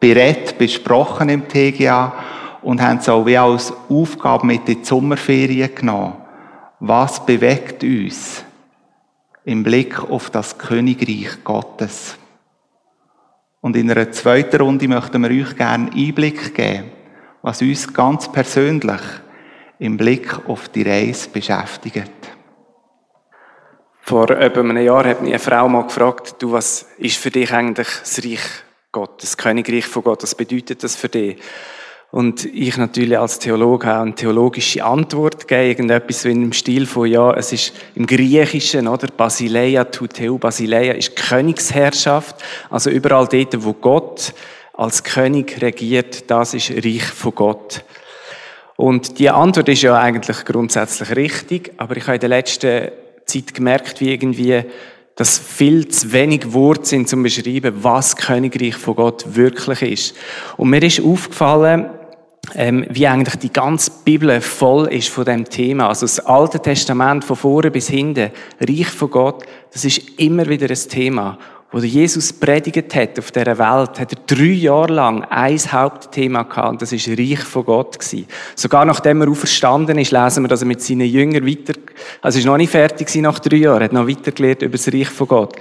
berät, 0.00 0.58
besprochen 0.58 1.28
im 1.28 1.48
TGA 1.48 2.12
und 2.62 2.80
haben 2.82 2.98
es 2.98 3.08
auch 3.08 3.26
wie 3.26 3.36
als 3.36 3.72
Aufgabe 3.88 4.46
mit 4.46 4.66
die 4.68 4.78
Sommerferien 4.82 5.74
genommen. 5.74 6.14
Was 6.80 7.24
bewegt 7.24 7.82
uns 7.82 8.44
im 9.44 9.62
Blick 9.62 9.98
auf 10.00 10.30
das 10.30 10.58
Königreich 10.58 11.42
Gottes? 11.42 12.16
Und 13.60 13.76
in 13.76 13.90
einer 13.90 14.12
zweiten 14.12 14.60
Runde 14.60 14.86
möchten 14.86 15.22
wir 15.22 15.30
euch 15.30 15.56
gerne 15.56 15.90
Einblick 15.92 16.54
geben, 16.54 16.92
was 17.42 17.60
uns 17.60 17.92
ganz 17.92 18.30
persönlich 18.30 19.00
im 19.78 19.96
Blick 19.96 20.48
auf 20.48 20.68
die 20.68 20.82
Reise 20.82 21.28
beschäftigt. 21.30 22.10
Vor 24.00 24.30
etwa 24.30 24.60
einem 24.60 24.78
Jahr 24.78 25.04
hat 25.04 25.20
mich 25.20 25.30
eine 25.30 25.38
Frau 25.38 25.68
mal 25.68 25.82
gefragt, 25.82 26.36
du, 26.38 26.52
was 26.52 26.88
ist 26.98 27.18
für 27.18 27.30
dich 27.30 27.52
eigentlich 27.52 27.88
das 28.00 28.24
Reich 28.24 28.40
Gott, 28.90 29.22
das 29.22 29.36
Königreich 29.36 29.84
von 29.84 30.02
Gott, 30.02 30.22
was 30.22 30.34
bedeutet 30.34 30.82
das 30.82 30.96
für 30.96 31.10
dich? 31.10 31.36
Und 32.10 32.46
ich 32.46 32.78
natürlich 32.78 33.18
als 33.18 33.38
Theologe 33.38 33.86
auch 33.86 34.00
eine 34.00 34.14
theologische 34.14 34.82
Antwort 34.82 35.46
geben, 35.46 35.68
irgendetwas 35.68 36.24
in 36.24 36.40
dem 36.40 36.52
Stil 36.54 36.86
von, 36.86 37.06
ja, 37.06 37.34
es 37.34 37.52
ist 37.52 37.74
im 37.94 38.06
Griechischen, 38.06 38.88
oder? 38.88 39.08
Basileia, 39.08 39.84
Tuteu, 39.84 40.38
Basileia 40.38 40.94
ist 40.94 41.16
Königsherrschaft. 41.16 42.36
Also 42.70 42.88
überall 42.88 43.26
dort, 43.26 43.62
wo 43.62 43.74
Gott 43.74 44.32
als 44.72 45.04
König 45.04 45.60
regiert, 45.60 46.30
das 46.30 46.54
ist 46.54 46.70
Reich 46.70 47.04
von 47.04 47.34
Gott. 47.34 47.84
Und 48.76 49.18
die 49.18 49.28
Antwort 49.28 49.68
ist 49.68 49.82
ja 49.82 49.98
eigentlich 49.98 50.46
grundsätzlich 50.46 51.14
richtig, 51.14 51.74
aber 51.76 51.98
ich 51.98 52.04
habe 52.04 52.14
in 52.14 52.20
der 52.20 52.30
letzten 52.30 52.88
Zeit 53.26 53.52
gemerkt, 53.52 54.00
wie 54.00 54.14
irgendwie 54.14 54.64
dass 55.18 55.36
viel 55.36 55.88
zu 55.88 56.12
wenig 56.12 56.52
Worte 56.52 56.86
sind 56.86 57.08
zum 57.08 57.24
Beschreiben, 57.24 57.74
was 57.82 58.14
Königreich 58.14 58.76
von 58.76 58.94
Gott 58.94 59.24
wirklich 59.34 59.82
ist. 59.82 60.14
Und 60.56 60.70
mir 60.70 60.80
ist 60.80 61.02
aufgefallen, 61.02 61.90
ähm, 62.54 62.86
wie 62.88 63.08
eigentlich 63.08 63.34
die 63.34 63.52
ganze 63.52 63.90
Bibel 64.04 64.40
voll 64.40 64.86
ist 64.86 65.08
von 65.08 65.24
dem 65.24 65.44
Thema. 65.44 65.88
Also 65.88 66.06
das 66.06 66.20
Alte 66.20 66.60
Testament 66.60 67.24
von 67.24 67.34
vorne 67.34 67.72
bis 67.72 67.88
hinten, 67.88 68.30
Reich 68.60 68.86
von 68.86 69.10
Gott, 69.10 69.42
das 69.72 69.84
ist 69.84 70.20
immer 70.20 70.48
wieder 70.48 70.70
ein 70.70 70.88
Thema. 70.88 71.36
Wo 71.70 71.80
Jesus 71.80 72.32
predigt 72.32 72.94
hat 72.94 73.18
auf 73.18 73.30
dieser 73.30 73.58
Welt, 73.58 74.00
hat 74.00 74.12
er 74.12 74.18
drei 74.26 74.52
Jahre 74.52 74.92
lang 74.92 75.24
ein 75.24 75.58
Hauptthema 75.58 76.44
gehabt, 76.44 76.68
und 76.70 76.82
das 76.82 76.92
ist 76.92 77.08
Reich 77.08 77.40
von 77.40 77.64
Gott 77.66 77.98
gewesen. 77.98 78.26
Sogar 78.54 78.86
nachdem 78.86 79.20
er 79.20 79.28
auferstanden 79.28 79.98
ist, 79.98 80.10
lesen 80.10 80.44
wir, 80.44 80.48
dass 80.48 80.62
er 80.62 80.66
mit 80.66 80.80
seinen 80.80 81.06
Jüngern 81.06 81.46
weiter, 81.46 81.74
also 82.22 82.38
ist 82.38 82.46
noch 82.46 82.56
nicht 82.56 82.70
fertig 82.70 83.14
nach 83.16 83.38
drei 83.38 83.56
Jahren, 83.56 83.82
hat 83.82 83.92
noch 83.92 84.08
weitergelernt 84.08 84.62
über 84.62 84.78
das 84.78 84.88
Reich 84.88 85.10
von 85.10 85.28
Gott. 85.28 85.56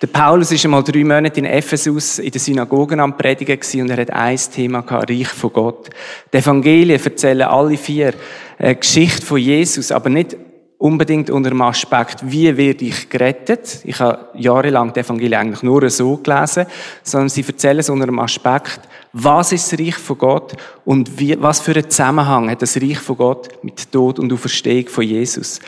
Der 0.00 0.06
Paulus 0.06 0.52
ist 0.52 0.64
einmal 0.64 0.84
drei 0.84 1.02
Monate 1.02 1.40
in 1.40 1.46
Ephesus 1.46 2.20
in 2.20 2.30
der 2.30 2.40
Synagogen 2.40 3.00
am 3.00 3.16
Predigen 3.16 3.58
gewesen, 3.58 3.80
und 3.82 3.90
er 3.90 4.02
hat 4.02 4.10
ein 4.12 4.38
Thema 4.54 4.82
gehabt, 4.82 5.10
Reich 5.10 5.28
von 5.28 5.52
Gott. 5.52 5.90
Die 6.32 6.36
Evangelien 6.36 7.02
erzählen 7.02 7.48
alle 7.48 7.76
vier 7.76 8.14
eine 8.58 8.76
Geschichte 8.76 9.26
von 9.26 9.38
Jesus, 9.38 9.90
aber 9.90 10.08
nicht 10.08 10.36
unbedingt 10.78 11.28
unter 11.28 11.50
dem 11.50 11.60
Aspekt, 11.60 12.18
wie 12.30 12.56
werde 12.56 12.84
ich 12.84 13.08
gerettet. 13.08 13.80
Ich 13.84 13.98
habe 13.98 14.28
jahrelang 14.34 14.92
die 14.92 15.00
Evangelien 15.00 15.40
eigentlich 15.40 15.62
nur 15.62 15.88
so 15.90 16.16
gelesen, 16.16 16.66
sondern 17.02 17.28
sie 17.28 17.44
erzählen 17.44 17.80
es 17.80 17.90
unter 17.90 18.06
dem 18.06 18.18
Aspekt, 18.20 18.80
was 19.12 19.52
ist 19.52 19.72
das 19.72 19.78
Reich 19.78 19.96
von 19.96 20.18
Gott 20.18 20.54
und 20.84 21.18
wie, 21.18 21.40
was 21.40 21.60
für 21.60 21.72
einen 21.72 21.90
Zusammenhang 21.90 22.48
hat 22.50 22.62
das 22.62 22.76
Reich 22.76 22.98
von 22.98 23.16
Gott 23.16 23.62
mit 23.64 23.90
Tod 23.90 24.20
und 24.20 24.32
Auferstehung 24.32 24.86
von 24.86 25.04
Jesus. 25.04 25.58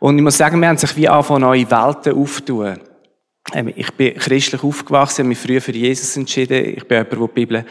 Und 0.00 0.16
ich 0.16 0.24
muss 0.24 0.36
sagen, 0.36 0.60
wir 0.60 0.68
haben 0.68 0.78
sich 0.78 0.96
wie 0.96 1.08
anfangen, 1.08 1.42
neue 1.42 1.70
Welten 1.70 2.14
aufzutun. 2.14 2.80
Ähm, 3.52 3.72
ich 3.76 3.92
bin 3.92 4.14
christlich 4.14 4.64
aufgewachsen, 4.64 5.18
habe 5.18 5.28
mich 5.28 5.38
früher 5.38 5.60
für 5.60 5.72
Jesus 5.72 6.16
entschieden. 6.16 6.76
Ich 6.76 6.88
bin 6.88 6.98
jemand, 6.98 7.12
der 7.12 7.18
die 7.18 7.34
Bibel 7.34 7.64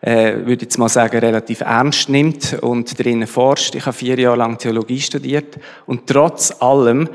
äh, 0.00 0.34
würde 0.46 0.64
jetzt 0.64 0.78
mal 0.78 0.88
sagen, 0.88 1.18
relativ 1.18 1.60
ernst 1.60 2.08
nimmt 2.08 2.54
und 2.60 2.98
drinnen 2.98 3.26
forscht. 3.26 3.74
Ich 3.74 3.86
habe 3.86 3.96
vier 3.96 4.18
Jahre 4.18 4.36
lang 4.36 4.58
Theologie 4.58 5.00
studiert 5.00 5.58
und 5.86 6.06
trotz 6.06 6.54
allem 6.60 7.08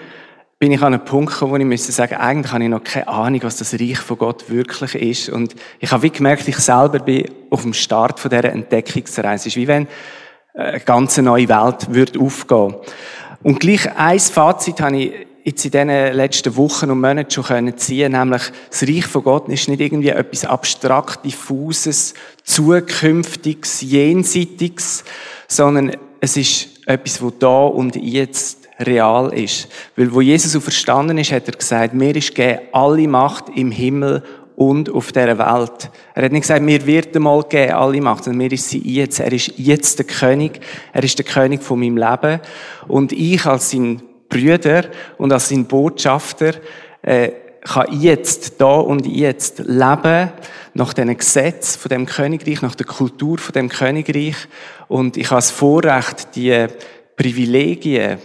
bin 0.58 0.72
ich 0.72 0.82
an 0.82 0.94
einem 0.94 1.04
Punkt 1.04 1.34
gekommen, 1.34 1.52
wo 1.52 1.58
ich 1.58 1.66
müsste 1.66 1.92
sagen, 1.92 2.16
eigentlich 2.16 2.52
habe 2.54 2.64
ich 2.64 2.70
noch 2.70 2.84
keine 2.84 3.08
Ahnung, 3.08 3.44
was 3.44 3.58
das 3.58 3.74
Reich 3.74 4.00
von 4.00 4.18
Gott 4.18 4.50
wirklich 4.50 4.96
ist. 4.96 5.30
Und 5.30 5.54
ich 5.80 5.92
habe 5.92 6.04
wie 6.04 6.10
gemerkt, 6.10 6.48
ich 6.48 6.58
selber 6.58 7.00
bin 7.00 7.30
auf 7.50 7.64
dem 7.64 7.74
Start 7.74 8.20
von 8.20 8.30
dieser 8.32 8.52
Entdeckungsreise. 8.52 9.42
Es 9.42 9.46
ist 9.48 9.58
wie 9.58 9.68
wenn 9.68 9.88
eine 10.54 10.80
ganz 10.80 11.18
neue 11.18 11.50
Welt 11.50 11.94
würde 11.94 12.20
aufgehen. 12.20 12.76
Und 13.44 13.60
gleich 13.60 13.96
ein 13.98 14.20
Fazit 14.20 14.80
habe 14.80 14.98
ich 14.98 15.14
jetzt 15.46 15.64
in 15.64 15.72
diesen 15.72 15.88
letzten 15.88 16.56
Wochen 16.58 16.90
und 16.90 17.00
Monaten 17.00 17.30
schon 17.30 17.44
können 17.44 17.78
ziehen, 17.78 18.14
nämlich 18.14 18.42
das 18.70 18.82
Reich 18.82 19.06
von 19.06 19.24
Gott 19.24 19.48
ist 19.48 19.70
nicht 19.70 19.80
irgendwie 19.80 20.10
etwas 20.10 20.44
abstrakt, 20.44 21.24
diffuses, 21.24 22.16
zukünftiges, 22.44 23.82
jenseitiges, 23.82 25.04
sondern 25.48 25.96
es 26.20 26.36
ist 26.36 26.88
etwas, 26.88 27.22
wo 27.22 27.30
da 27.30 27.66
und 27.66 27.96
jetzt 27.96 28.68
real 28.80 29.32
ist. 29.34 29.68
Weil 29.96 30.12
wo 30.12 30.20
Jesus 30.20 30.62
verstanden 30.62 31.20
ist, 31.20 31.32
hat 31.32 31.48
er 31.48 31.56
gesagt, 31.56 31.94
mir 31.94 32.16
ist 32.16 32.34
gegeben 32.34 32.62
alle 32.72 33.08
Macht 33.08 33.46
im 33.56 33.70
Himmel 33.70 34.24
und 34.56 34.90
auf 34.90 35.12
dieser 35.12 35.38
Welt. 35.38 35.92
Er 36.16 36.24
hat 36.24 36.32
nicht 36.32 36.42
gesagt, 36.42 36.64
mir 36.64 36.86
wird 36.88 37.16
einmal 37.16 37.44
geben, 37.44 37.74
alle 37.74 38.02
Macht, 38.02 38.24
sondern 38.24 38.40
mir 38.40 38.52
ist 38.52 38.68
sie 38.68 38.80
jetzt. 38.80 39.20
Er 39.20 39.32
ist 39.32 39.54
jetzt 39.58 40.00
der 40.00 40.08
König. 40.08 40.60
Er 40.92 41.04
ist 41.04 41.20
der 41.20 41.26
König 41.26 41.62
von 41.62 41.80
meinem 41.80 41.98
Leben. 41.98 42.40
Und 42.88 43.12
ich 43.12 43.46
als 43.46 43.70
sein 43.70 44.02
Brüder 44.30 44.86
und 45.18 45.32
als 45.32 45.50
sein 45.50 45.66
Botschafter 45.66 46.54
äh, 47.02 47.32
kann 47.62 48.00
jetzt, 48.00 48.62
da 48.62 48.76
und 48.76 49.08
jetzt 49.08 49.60
leben, 49.60 50.32
nach 50.76 50.94
dem 50.94 51.18
Gesetz 51.18 51.76
von 51.76 51.90
dem 51.90 52.06
Königreich, 52.06 52.62
nach 52.62 52.76
der 52.76 52.86
Kultur 52.86 53.38
von 53.38 53.54
dem 53.54 53.70
Königreich. 53.70 54.36
Und 54.88 55.18
ich 55.18 55.32
habe 55.32 55.38
das 55.38 55.52
Vorrecht, 55.52 56.36
die 56.36 56.68
Privilegien 57.16 58.20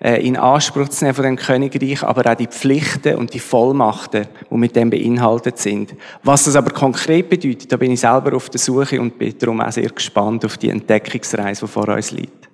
äh, 0.00 0.26
in 0.26 0.36
Anspruch 0.36 0.88
zu 0.88 1.04
nehmen 1.04 1.14
von 1.14 1.24
dem 1.24 1.36
Königreich, 1.36 2.02
aber 2.02 2.30
auch 2.30 2.36
die 2.36 2.46
Pflichten 2.46 3.16
und 3.16 3.34
die 3.34 3.40
Vollmachten, 3.40 4.26
die 4.50 4.54
mit 4.54 4.76
dem 4.76 4.90
beinhaltet 4.90 5.58
sind. 5.58 5.94
Was 6.22 6.44
das 6.44 6.56
aber 6.56 6.70
konkret 6.70 7.28
bedeutet, 7.28 7.72
da 7.72 7.76
bin 7.76 7.90
ich 7.90 8.00
selber 8.00 8.36
auf 8.36 8.48
der 8.48 8.60
Suche 8.60 9.00
und 9.00 9.18
bin 9.18 9.36
darum 9.38 9.60
auch 9.60 9.72
sehr 9.72 9.90
gespannt 9.90 10.44
auf 10.44 10.58
die 10.58 10.70
Entdeckungsreise, 10.70 11.66
die 11.66 11.72
vor 11.72 11.88
uns 11.88 12.12
liegt. 12.12 12.48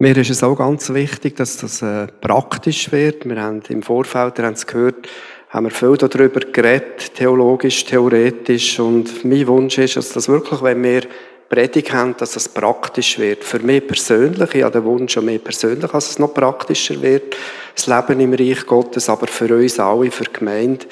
Mir 0.00 0.16
ist 0.16 0.30
es 0.30 0.42
auch 0.42 0.56
ganz 0.56 0.92
wichtig, 0.92 1.36
dass 1.36 1.58
das 1.58 1.80
äh, 1.80 2.08
praktisch 2.20 2.90
wird. 2.90 3.28
Wir 3.28 3.40
haben 3.40 3.62
im 3.68 3.80
Vorfeld, 3.80 4.40
ihr 4.40 4.46
habt 4.46 4.56
es 4.56 4.66
gehört, 4.66 5.08
haben 5.50 5.66
wir 5.66 5.70
viel 5.70 5.96
darüber 5.96 6.40
geredet, 6.40 7.14
theologisch, 7.14 7.84
theoretisch. 7.84 8.80
Und 8.80 9.24
mein 9.24 9.46
Wunsch 9.46 9.78
ist, 9.78 9.96
dass 9.96 10.08
das 10.08 10.28
wirklich, 10.28 10.62
wenn 10.62 10.82
wir 10.82 11.02
Predigt 11.48 11.92
haben, 11.92 12.16
dass 12.16 12.32
das 12.32 12.48
praktisch 12.48 13.20
wird. 13.20 13.44
Für 13.44 13.60
mich 13.60 13.86
persönlich, 13.86 14.52
ich 14.56 14.64
habe 14.64 14.80
den 14.80 14.84
Wunsch 14.84 15.16
an 15.16 15.26
mich 15.26 15.44
persönlich, 15.44 15.88
dass 15.88 16.10
es 16.10 16.18
noch 16.18 16.34
praktischer 16.34 17.00
wird, 17.00 17.36
das 17.76 17.86
Leben 17.86 18.18
im 18.18 18.34
Reich 18.34 18.66
Gottes, 18.66 19.08
aber 19.08 19.28
für 19.28 19.54
uns 19.54 19.78
alle, 19.78 20.10
für 20.10 20.24
die 20.24 20.32
Gemeinde, 20.32 20.86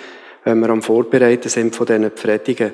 wenn 0.45 0.61
wir 0.61 0.71
am 0.71 0.81
Vorbereiten 0.83 1.49
sind 1.49 1.75
von 1.75 1.87
diesen 1.87 2.09
Predigen. 2.13 2.73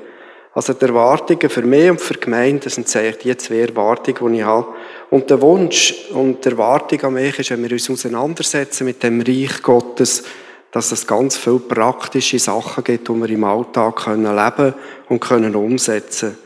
Also 0.54 0.72
die 0.72 0.86
Erwartungen 0.86 1.50
für 1.50 1.62
mich 1.62 1.90
und 1.90 2.00
für 2.00 2.14
die 2.14 2.20
Gemeinde 2.20 2.70
sind 2.70 2.92
die 2.92 3.36
zwei 3.36 3.60
Erwartungen, 3.60 4.32
die 4.32 4.38
ich 4.38 4.44
habe. 4.44 4.66
Und 5.10 5.30
der 5.30 5.40
Wunsch 5.40 5.94
und 6.12 6.44
die 6.44 6.50
Erwartung 6.50 7.00
an 7.02 7.14
mich 7.14 7.38
ist, 7.38 7.50
wenn 7.50 7.62
wir 7.62 7.72
uns 7.72 7.90
auseinandersetzen 7.90 8.84
mit 8.84 9.02
dem 9.02 9.20
Reich 9.20 9.62
Gottes, 9.62 10.24
dass 10.70 10.92
es 10.92 11.06
ganz 11.06 11.36
viele 11.36 11.60
praktische 11.60 12.38
Sachen 12.38 12.84
gibt, 12.84 13.08
die 13.08 13.12
wir 13.12 13.30
im 13.30 13.44
Alltag 13.44 13.96
können 14.04 14.34
leben 14.34 14.74
und 15.08 15.20
können 15.20 15.54
umsetzen. 15.54 16.36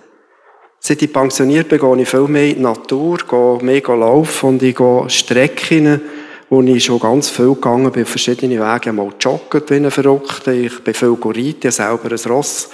Seit 0.78 1.02
ich 1.02 1.12
pensioniert 1.12 1.68
bin, 1.68 1.78
gehe 1.78 2.02
ich 2.02 2.08
viel 2.08 2.28
mehr 2.28 2.48
in 2.48 2.56
die 2.56 2.60
Natur, 2.60 3.18
gehe 3.18 3.58
mehr 3.62 3.82
laufen 3.96 4.48
und 4.48 4.62
ich 4.62 4.76
gehe 4.76 5.10
Strecken, 5.10 6.00
wo 6.50 6.60
ich 6.60 6.84
schon 6.84 7.00
ganz 7.00 7.30
viel 7.30 7.54
gegangen 7.54 7.90
bin, 7.92 8.04
verschiedene 8.04 8.60
Wege, 8.60 8.92
mal 8.92 9.12
joggen 9.18 9.62
wie 9.68 9.74
ein 9.74 9.90
Verrückter, 9.90 10.52
ich 10.52 10.80
bin 10.80 10.92
viel 10.92 11.16
reiten, 11.22 11.70
selber 11.70 12.10
ein 12.10 12.30
Ross 12.32 12.68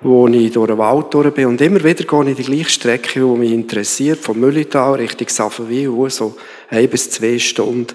wo 0.00 0.28
ich 0.28 0.52
durch 0.52 0.68
den 0.68 0.78
Wald 0.78 1.12
durch 1.12 1.32
bin. 1.32 1.46
Und 1.46 1.60
immer 1.60 1.82
wieder 1.82 2.04
gehe 2.04 2.30
ich 2.30 2.36
die 2.36 2.42
gleiche 2.42 2.70
Strecke, 2.70 3.20
die 3.20 3.38
mich 3.38 3.52
interessiert, 3.52 4.18
von 4.18 4.38
Müllital 4.38 4.94
Richtung 4.94 5.28
Safenwil, 5.28 6.10
so 6.10 6.36
ein 6.70 6.88
bis 6.88 7.10
zwei 7.10 7.38
Stunden. 7.38 7.94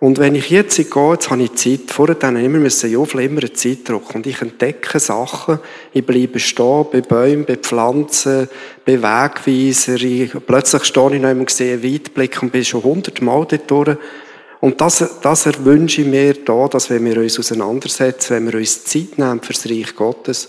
Und 0.00 0.18
wenn 0.18 0.36
ich 0.36 0.50
jetzt 0.50 0.76
gehe, 0.76 1.12
jetzt 1.12 1.28
habe 1.28 1.42
ich 1.42 1.54
Zeit, 1.54 1.90
vorher 1.90 2.14
dann 2.14 2.36
immer 2.36 2.58
müssen 2.58 2.90
ja 2.90 3.00
immer 3.00 3.40
einen 3.40 3.54
Zeitdruck. 3.54 4.14
Und 4.14 4.28
ich 4.28 4.40
entdecke 4.40 5.00
Sachen, 5.00 5.58
ich 5.92 6.06
bleibe 6.06 6.38
stehen, 6.38 6.86
bei 6.92 7.00
Bäumen, 7.00 7.44
bei 7.44 7.56
Pflanzen, 7.56 8.48
bei 8.84 9.02
Wegweiser, 9.02 9.96
ich, 9.96 10.30
plötzlich 10.46 10.84
stehe 10.84 11.16
ich 11.16 11.20
noch 11.20 11.30
und 11.30 11.50
sehe 11.50 11.74
einen 11.74 11.82
Weitblick 11.82 12.40
und 12.40 12.52
bin 12.52 12.64
schon 12.64 12.84
hundertmal 12.84 13.44
dort 13.48 13.68
durch. 13.68 13.96
Und 14.60 14.80
das, 14.80 15.04
das 15.20 15.46
erwünsche 15.46 16.02
ich 16.02 16.06
mir 16.06 16.34
da, 16.34 16.68
dass 16.68 16.90
wenn 16.90 17.04
wir 17.04 17.16
uns 17.16 17.38
auseinandersetzen, 17.38 18.36
wenn 18.36 18.52
wir 18.52 18.58
uns 18.58 18.84
Zeit 18.84 19.18
nehmen 19.18 19.40
fürs 19.42 19.68
Reich 19.68 19.96
Gottes, 19.96 20.46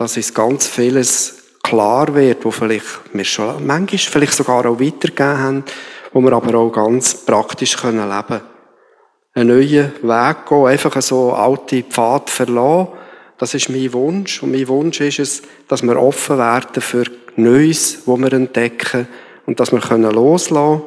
dass 0.00 0.16
uns 0.16 0.32
ganz 0.32 0.66
vieles 0.66 1.42
klar 1.62 2.14
wird, 2.14 2.42
wo 2.46 2.50
vielleicht 2.50 2.86
wir 3.12 3.22
schon 3.22 3.66
manchmal 3.66 3.98
vielleicht 3.98 4.32
sogar 4.32 4.64
auch 4.64 4.80
weitergegeben 4.80 5.38
haben, 5.38 5.64
wo 6.14 6.22
wir 6.22 6.32
aber 6.32 6.58
auch 6.58 6.70
ganz 6.70 7.26
praktisch 7.26 7.76
können 7.76 8.08
leben 8.08 8.40
Einen 9.34 9.48
neuen 9.48 9.92
Weg 10.02 10.46
gehen, 10.48 10.66
einfach 10.66 11.02
so 11.02 11.34
alte 11.34 11.82
Pfad 11.82 12.30
verlassen. 12.30 12.88
Das 13.36 13.52
ist 13.52 13.68
mein 13.68 13.92
Wunsch. 13.92 14.42
Und 14.42 14.52
mein 14.52 14.68
Wunsch 14.68 15.02
ist 15.02 15.18
es, 15.18 15.42
dass 15.68 15.82
wir 15.82 16.00
offen 16.00 16.38
werden 16.38 16.80
für 16.80 17.04
Neues, 17.36 17.98
wo 18.06 18.16
wir 18.16 18.32
entdecken 18.32 19.06
und 19.44 19.60
dass 19.60 19.70
wir 19.70 19.80
können 19.80 20.10
loslassen 20.10 20.80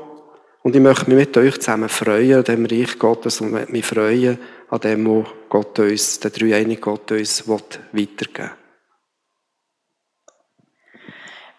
Und 0.63 0.75
ich 0.75 0.81
möchte 0.81 1.11
mich 1.11 1.19
mit 1.19 1.37
euch 1.37 1.59
zusammen 1.59 1.89
freuen 1.89 2.37
an 2.37 2.43
dem 2.45 2.65
Reich 2.65 2.97
Gottes 2.97 3.41
und 3.41 3.69
mich 3.69 3.85
freuen 3.85 4.39
an 4.71 4.79
dem, 4.79 5.05
wo 5.05 5.23
Gott 5.49 5.77
uns, 5.77 6.19
der 6.19 6.31
dreieinige 6.31 6.81
Gott 6.81 7.11
uns 7.11 7.47
weitergeben 7.47 8.49
will. 8.49 8.62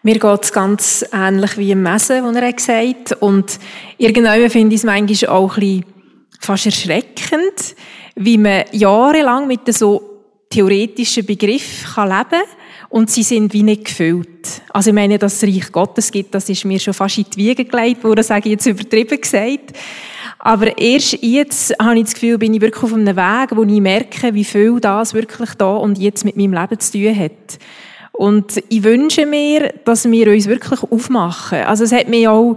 Mir 0.05 0.19
geht 0.19 0.43
es 0.43 0.53
ganz 0.53 1.03
ähnlich 1.11 1.57
wie 1.57 1.71
im 1.71 1.81
Messen, 1.81 2.23
wo 2.23 2.29
er 2.29 2.53
gesagt 2.53 3.09
hat. 3.09 3.21
Und 3.23 3.57
irgendwann 3.97 4.51
finde 4.51 4.75
ich 4.75 4.81
es 4.81 4.85
manchmal 4.85 5.35
auch 5.35 5.57
ein 5.57 5.59
bisschen 5.59 5.85
fast 6.39 6.67
erschreckend, 6.67 7.75
wie 8.13 8.37
man 8.37 8.65
jahrelang 8.71 9.47
mit 9.47 9.61
so 9.73 10.03
theoretischen 10.51 11.25
Begriffen 11.25 12.03
leben 12.03 12.29
kann 12.29 12.41
und 12.89 13.09
sie 13.09 13.23
sind 13.23 13.51
wie 13.53 13.63
nicht 13.63 13.85
gefüllt. 13.85 14.61
Also 14.69 14.91
ich 14.91 14.93
meine, 14.93 15.17
dass 15.17 15.41
es 15.41 15.43
Reich 15.43 15.71
Gottes 15.71 16.11
gibt, 16.11 16.35
das 16.35 16.49
ist 16.49 16.65
mir 16.65 16.79
schon 16.79 16.93
fast 16.93 17.17
in 17.17 17.25
die 17.35 17.37
Wiege 17.37 17.65
gelegt 17.65 18.03
worden, 18.03 18.23
sage 18.23 18.49
ich 18.49 18.51
jetzt 18.51 18.67
übertrieben 18.67 19.19
gesagt. 19.19 19.73
Aber 20.37 20.77
erst 20.77 21.17
jetzt 21.23 21.73
habe 21.81 21.97
ich 21.97 22.03
das 22.03 22.13
Gefühl, 22.13 22.37
bin 22.37 22.53
ich 22.53 22.61
wirklich 22.61 22.83
auf 22.83 22.93
einem 22.93 23.15
Weg, 23.15 23.55
wo 23.55 23.63
ich 23.63 23.81
merke, 23.81 24.35
wie 24.35 24.45
viel 24.45 24.79
das 24.79 25.15
wirklich 25.15 25.55
da 25.55 25.77
und 25.77 25.97
jetzt 25.97 26.25
mit 26.25 26.37
meinem 26.37 26.53
Leben 26.53 26.79
zu 26.79 26.91
tun 26.91 27.19
hat. 27.19 27.57
Und 28.17 28.63
ich 28.69 28.83
wünsche 28.83 29.25
mir, 29.25 29.73
dass 29.83 30.09
wir 30.09 30.31
uns 30.31 30.47
wirklich 30.47 30.81
aufmachen. 30.83 31.59
Also 31.59 31.83
es 31.83 31.91
hat 31.91 32.07
mich 32.07 32.27
auch 32.27 32.55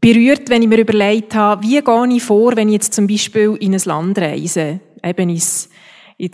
berührt, 0.00 0.48
wenn 0.50 0.62
ich 0.62 0.68
mir 0.68 0.78
überlegt 0.78 1.34
habe, 1.34 1.62
wie 1.62 1.80
gehe 1.80 2.16
ich 2.16 2.22
vor, 2.22 2.56
wenn 2.56 2.68
ich 2.68 2.74
jetzt 2.74 2.94
zum 2.94 3.06
Beispiel 3.06 3.56
in 3.58 3.74
ein 3.74 3.80
Land 3.84 4.18
reise, 4.18 4.80
eben 5.02 5.30
ins 5.30 5.68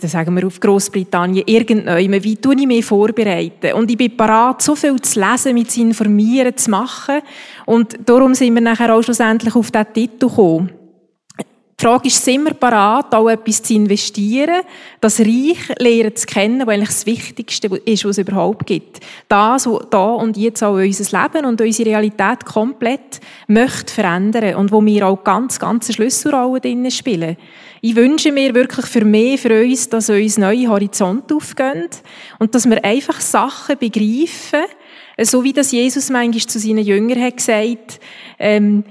sagen 0.03 0.35
wir 0.35 0.45
auf 0.45 0.59
Großbritannien, 0.59 1.43
irgendwann, 1.47 2.23
wie 2.23 2.35
tue 2.35 2.55
ich 2.55 2.67
mich 2.67 2.85
vorbereiten? 2.85 3.73
Und 3.73 3.89
ich 3.89 3.97
bin 3.97 4.15
parat, 4.15 4.61
so 4.61 4.75
viel 4.75 5.01
zu 5.01 5.19
lesen, 5.19 5.55
mit 5.55 5.71
zu 5.71 5.81
informieren, 5.81 6.55
zu 6.55 6.69
machen. 6.69 7.21
Und 7.65 7.97
darum 8.05 8.35
sind 8.35 8.53
wir 8.53 8.61
nachher 8.61 8.93
auch 8.93 9.01
schlussendlich 9.01 9.55
auf 9.55 9.71
diesen 9.71 9.93
Titel 9.93 10.27
gekommen. 10.27 10.80
Die 11.81 11.87
Frage 11.87 12.09
ist, 12.09 12.23
sind 12.23 12.43
wir 12.43 12.53
parat, 12.53 13.11
auch 13.15 13.27
etwas 13.27 13.63
zu 13.63 13.73
investieren, 13.73 14.61
das 14.99 15.19
Reich 15.19 15.57
lernen 15.79 16.15
zu 16.15 16.27
kennen, 16.27 16.67
was 16.67 16.75
eigentlich 16.75 16.89
das 16.89 17.05
Wichtigste 17.07 17.75
ist, 17.85 18.05
was 18.05 18.11
es 18.11 18.17
überhaupt 18.19 18.67
gibt. 18.67 18.99
Das, 19.27 19.65
was 19.65 19.89
da 19.89 20.11
und 20.11 20.37
jetzt 20.37 20.61
auch 20.61 20.75
unser 20.75 21.23
Leben 21.23 21.43
und 21.43 21.59
unsere 21.59 21.89
Realität 21.89 22.45
komplett 22.45 23.19
möchte 23.47 23.91
verändern 23.91 24.57
und 24.57 24.71
wo 24.71 24.85
wir 24.85 25.07
auch 25.07 25.23
ganz, 25.23 25.57
ganz 25.57 25.91
Schlüsselrollen 25.91 26.61
drinnen 26.61 26.91
spielen. 26.91 27.35
Ich 27.81 27.95
wünsche 27.95 28.31
mir 28.31 28.53
wirklich 28.53 28.85
für 28.85 29.03
mich, 29.03 29.41
für 29.41 29.63
uns, 29.63 29.89
dass 29.89 30.11
uns 30.11 30.37
neue 30.37 30.67
Horizonte 30.67 31.33
aufgehen 31.33 31.89
und 32.37 32.53
dass 32.53 32.69
wir 32.69 32.85
einfach 32.85 33.19
Sachen 33.19 33.79
begreifen, 33.79 34.69
so 35.19 35.43
wie 35.43 35.53
das 35.53 35.71
Jesus 35.71 36.11
manchmal 36.11 36.45
zu 36.45 36.59
seinen 36.59 36.85
Jüngern 36.85 37.23
hat 37.23 37.37
gesagt, 37.37 37.99
ähm, 38.37 38.83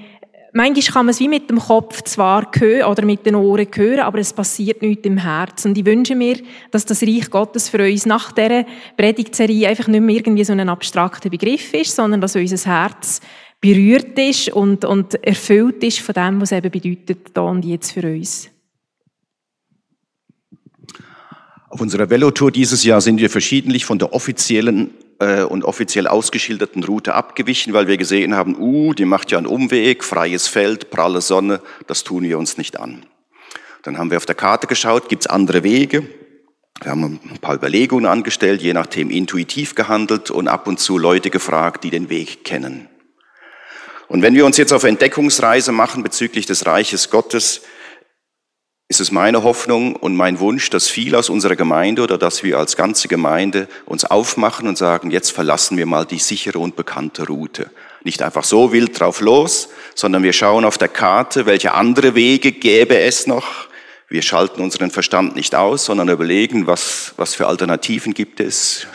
manchmal 0.53 0.93
kann 0.93 1.07
man 1.07 1.11
es 1.11 1.21
wie 1.21 1.29
mit 1.29 1.51
dem 1.51 1.59
Kopf 1.59 2.03
zwar 2.03 2.51
hören 2.59 2.91
oder 2.91 3.05
mit 3.05 3.27
den 3.27 3.35
Ohren 3.35 3.67
hören, 3.75 4.01
aber 4.01 4.19
es 4.19 4.33
passiert 4.33 4.83
nichts 4.83 5.07
im 5.07 5.19
Herzen. 5.19 5.69
Und 5.69 5.79
ich 5.79 5.87
wünsche 5.87 6.15
mir, 6.15 6.39
dass 6.71 6.85
das 6.85 7.03
Reich 7.03 7.31
Gottes 7.31 7.69
für 7.69 7.83
uns 7.83 8.07
nach 8.07 8.33
dieser 8.33 8.65
Predigtserie 8.97 9.69
einfach 9.69 9.89
nicht 9.89 10.01
mehr 10.01 10.17
irgendwie 10.17 10.45
so 10.45 10.53
ein 10.53 10.69
abstrakter 10.69 11.31
Begriff 11.31 11.73
ist, 11.75 11.95
sondern 11.95 12.21
dass 12.21 12.37
unser 12.37 12.71
Herz 12.71 13.21
berührt 13.61 14.19
ist 14.19 14.51
und, 14.51 14.85
und 14.85 15.23
erfüllt 15.25 15.83
ist 15.85 16.01
von 16.01 16.15
dem, 16.15 16.41
was 16.41 16.53
eben 16.53 16.71
bedeutet, 16.71 17.29
da 17.35 17.43
und 17.43 17.65
jetzt 17.65 17.93
für 17.93 18.03
uns. 18.03 18.49
Auf 21.69 21.81
unserer 21.81 22.11
Velotour 22.11 22.51
dieses 22.51 22.83
Jahr 22.83 23.01
sind 23.01 23.21
wir 23.21 23.31
verschiedentlich 23.31 23.85
von 23.85 23.99
der 23.99 24.13
offiziellen 24.13 24.91
äh, 25.21 25.43
und 25.43 25.65
offiziell 25.65 26.09
ausgeschilderten 26.09 26.83
Route 26.83 27.15
abgewichen, 27.15 27.73
weil 27.73 27.87
wir 27.87 27.97
gesehen 27.97 28.35
haben, 28.35 28.57
uh, 28.59 28.95
die 28.95 29.05
macht 29.05 29.31
ja 29.31 29.39
einen 29.39 29.47
Umweg, 29.47 30.03
freies 30.03 30.49
Feld, 30.49 30.91
pralle 30.91 31.21
Sonne, 31.21 31.61
das 31.87 32.03
tun 32.03 32.25
wir 32.25 32.39
uns 32.39 32.59
nicht 32.59 32.81
an. 32.81 33.07
Dann 33.83 33.99
haben 33.99 34.11
wir 34.11 34.17
auf 34.17 34.27
der 34.27 34.35
Karte 34.35 34.67
geschaut, 34.67 35.09
gibt's 35.09 35.27
andere 35.27 35.63
Wege? 35.63 36.07
Wir 36.83 36.93
haben 36.93 37.21
ein 37.31 37.39
paar 37.39 37.55
Überlegungen 37.55 38.07
angestellt, 38.07 38.63
je 38.63 38.73
nachdem 38.73 39.11
intuitiv 39.11 39.75
gehandelt 39.75 40.31
und 40.31 40.49
ab 40.49 40.67
und 40.67 40.81
zu 40.81 40.97
Leute 40.97 41.29
gefragt, 41.31 41.85
die 41.85 41.91
den 41.91 42.09
Weg 42.09 42.45
kennen. 42.45 42.89
Und 44.09 44.23
wenn 44.23 44.35
wir 44.35 44.47
uns 44.47 44.57
jetzt 44.57 44.73
auf 44.73 44.85
Entdeckungsreise 44.85 45.73
machen 45.73 46.03
bezüglich 46.03 46.47
des 46.47 46.67
Reiches 46.67 47.11
Gottes, 47.11 47.63
ist 48.91 48.99
es 48.99 49.13
meine 49.13 49.45
Hoffnung 49.45 49.95
und 49.95 50.17
mein 50.17 50.41
Wunsch, 50.41 50.69
dass 50.69 50.89
viele 50.89 51.17
aus 51.17 51.31
unserer 51.31 51.55
Gemeinde 51.55 52.03
oder 52.03 52.19
dass 52.19 52.43
wir 52.43 52.59
als 52.59 52.77
ganze 52.77 53.07
Gemeinde 53.07 53.69
uns 53.87 54.05
aufmachen 54.05 54.67
und 54.67 54.77
sagen, 54.77 55.13
jetzt 55.13 55.31
verlassen 55.31 55.79
wir 55.79 55.87
mal 55.87 56.05
die 56.05 56.19
sichere 56.19 56.59
und 56.59 56.75
bekannte 56.75 57.29
Route. 57.29 57.71
Nicht 58.03 58.21
einfach 58.21 58.43
so 58.43 58.73
wild 58.73 58.99
drauf 58.99 59.21
los, 59.21 59.69
sondern 59.95 60.25
wir 60.25 60.33
schauen 60.33 60.65
auf 60.65 60.77
der 60.77 60.89
Karte, 60.89 61.47
welche 61.47 61.73
andere 61.73 62.17
Wege 62.17 62.51
gäbe 62.51 62.99
es 62.99 63.29
noch. 63.29 63.69
Wir 64.09 64.23
schalten 64.23 64.61
unseren 64.61 64.91
Verstand 64.91 65.37
nicht 65.37 65.55
aus, 65.55 65.85
sondern 65.85 66.09
überlegen, 66.09 66.67
was, 66.67 67.15
was 67.17 67.37
für 67.37 67.47
Alternativen 67.47 68.13
gibt 68.13 68.41
es, 68.41 68.89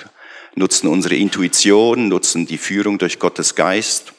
nutzen 0.56 0.90
unsere 0.90 1.16
Intuition, 1.16 2.10
nutzen 2.10 2.46
die 2.46 2.58
Führung 2.58 2.98
durch 2.98 3.18
Gottes 3.18 3.56
Geist 3.56 4.12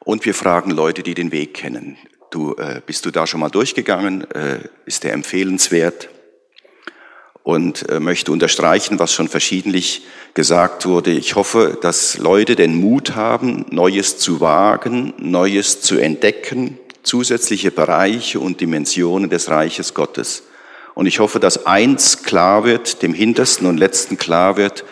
und 0.00 0.24
wir 0.24 0.34
fragen 0.34 0.72
Leute, 0.72 1.04
die 1.04 1.14
den 1.14 1.30
Weg 1.30 1.54
kennen. 1.54 1.96
Du, 2.36 2.54
äh, 2.58 2.82
bist 2.84 3.06
du 3.06 3.10
da 3.10 3.26
schon 3.26 3.40
mal 3.40 3.48
durchgegangen? 3.48 4.30
Äh, 4.30 4.58
ist 4.84 5.04
der 5.04 5.14
empfehlenswert? 5.14 6.10
Und 7.42 7.88
äh, 7.88 7.98
möchte 7.98 8.30
unterstreichen, 8.30 8.98
was 8.98 9.14
schon 9.14 9.28
verschiedentlich 9.28 10.02
gesagt 10.34 10.84
wurde. 10.84 11.12
Ich 11.12 11.34
hoffe, 11.34 11.78
dass 11.80 12.18
Leute 12.18 12.54
den 12.54 12.78
Mut 12.78 13.14
haben, 13.14 13.64
Neues 13.70 14.18
zu 14.18 14.42
wagen, 14.42 15.14
Neues 15.16 15.80
zu 15.80 15.96
entdecken, 15.96 16.78
zusätzliche 17.02 17.70
Bereiche 17.70 18.38
und 18.38 18.60
Dimensionen 18.60 19.30
des 19.30 19.48
Reiches 19.48 19.94
Gottes. 19.94 20.42
Und 20.92 21.06
ich 21.06 21.20
hoffe, 21.20 21.40
dass 21.40 21.64
eins 21.64 22.22
klar 22.22 22.64
wird, 22.64 23.00
dem 23.00 23.14
Hintersten 23.14 23.66
und 23.66 23.78
Letzten 23.78 24.18
klar 24.18 24.58
wird, 24.58 24.84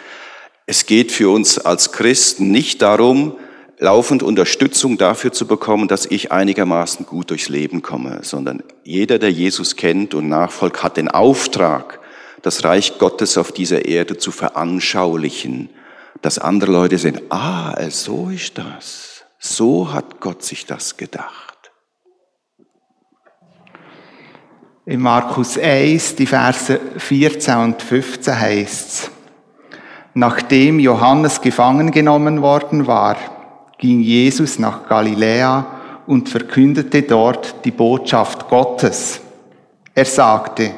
es 0.64 0.86
geht 0.86 1.12
für 1.12 1.28
uns 1.28 1.58
als 1.58 1.92
Christen 1.92 2.50
nicht 2.50 2.80
darum, 2.80 3.36
laufend 3.84 4.22
Unterstützung 4.22 4.96
dafür 4.96 5.30
zu 5.30 5.46
bekommen, 5.46 5.88
dass 5.88 6.06
ich 6.06 6.32
einigermaßen 6.32 7.04
gut 7.04 7.28
durchs 7.28 7.50
Leben 7.50 7.82
komme, 7.82 8.20
sondern 8.22 8.62
jeder, 8.82 9.18
der 9.18 9.30
Jesus 9.30 9.76
kennt 9.76 10.14
und 10.14 10.26
nachfolgt, 10.26 10.82
hat 10.82 10.96
den 10.96 11.08
Auftrag, 11.08 12.00
das 12.40 12.64
Reich 12.64 12.96
Gottes 12.98 13.36
auf 13.36 13.52
dieser 13.52 13.84
Erde 13.84 14.16
zu 14.16 14.30
veranschaulichen, 14.30 15.68
dass 16.22 16.38
andere 16.38 16.72
Leute 16.72 16.96
sehen, 16.96 17.20
ah, 17.28 17.74
so 17.90 18.30
ist 18.30 18.56
das. 18.56 19.24
So 19.38 19.92
hat 19.92 20.18
Gott 20.18 20.42
sich 20.42 20.64
das 20.64 20.96
gedacht. 20.96 21.70
In 24.86 25.02
Markus 25.02 25.58
1, 25.58 26.16
die 26.16 26.26
Verse 26.26 26.80
14 26.96 27.56
und 27.56 27.82
15 27.82 28.40
heißt 28.40 28.88
es, 28.88 29.10
nachdem 30.14 30.78
Johannes 30.78 31.42
gefangen 31.42 31.90
genommen 31.90 32.40
worden 32.40 32.86
war, 32.86 33.16
ging 33.78 34.00
Jesus 34.00 34.58
nach 34.58 34.88
Galiläa 34.88 35.66
und 36.06 36.28
verkündete 36.28 37.02
dort 37.02 37.64
die 37.64 37.70
Botschaft 37.70 38.48
Gottes. 38.48 39.20
Er 39.94 40.04
sagte, 40.04 40.72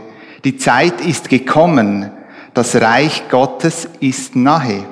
die 0.45 0.57
Zeit 0.57 1.01
ist 1.01 1.29
gekommen, 1.29 2.11
das 2.55 2.77
Reich 2.77 3.29
Gottes 3.29 3.89
ist 4.01 4.37
nahe. 4.37 4.85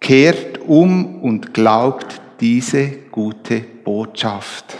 Kehrt 0.00 0.60
um 0.60 1.22
und 1.22 1.52
glaubt 1.52 2.20
diese 2.40 2.88
gute 3.10 3.60
Botschaft. 3.60 4.78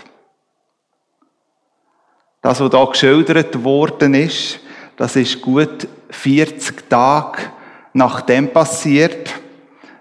Das, 2.41 2.61
was 2.61 2.69
da 2.69 2.85
geschildert 2.85 3.63
worden 3.63 4.13
ist, 4.13 4.59
das 4.97 5.15
ist 5.15 5.41
gut 5.41 5.87
40 6.09 6.89
Tage 6.89 7.39
nachdem 7.93 8.51
passiert, 8.51 9.33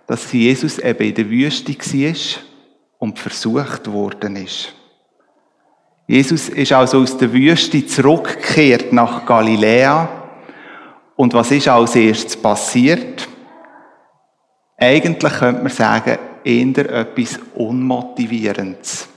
dass 0.07 0.33
Jesus 0.33 0.79
eben 0.79 1.09
in 1.09 1.15
der 1.15 1.31
Wüste 1.31 1.73
war 1.73 2.48
und 2.99 3.19
versucht 3.19 3.91
worden 3.91 4.37
ist. 4.37 4.75
Jesus 6.07 6.49
ist 6.49 6.73
also 6.73 7.01
aus 7.01 7.17
der 7.17 7.33
Wüste 7.33 7.87
zurückgekehrt 7.87 8.93
nach 8.93 9.27
Galiläa. 9.27 10.09
Und 11.17 11.35
was 11.35 11.51
ist 11.51 11.69
als 11.69 11.97
erstes 11.97 12.37
passiert? 12.37 13.29
Eigentlich 14.79 15.33
könnte 15.35 15.63
man 15.63 15.73
sagen, 15.73 16.19
eher 16.45 16.91
etwas 16.91 17.39
Unmotivierendes. 17.55 19.09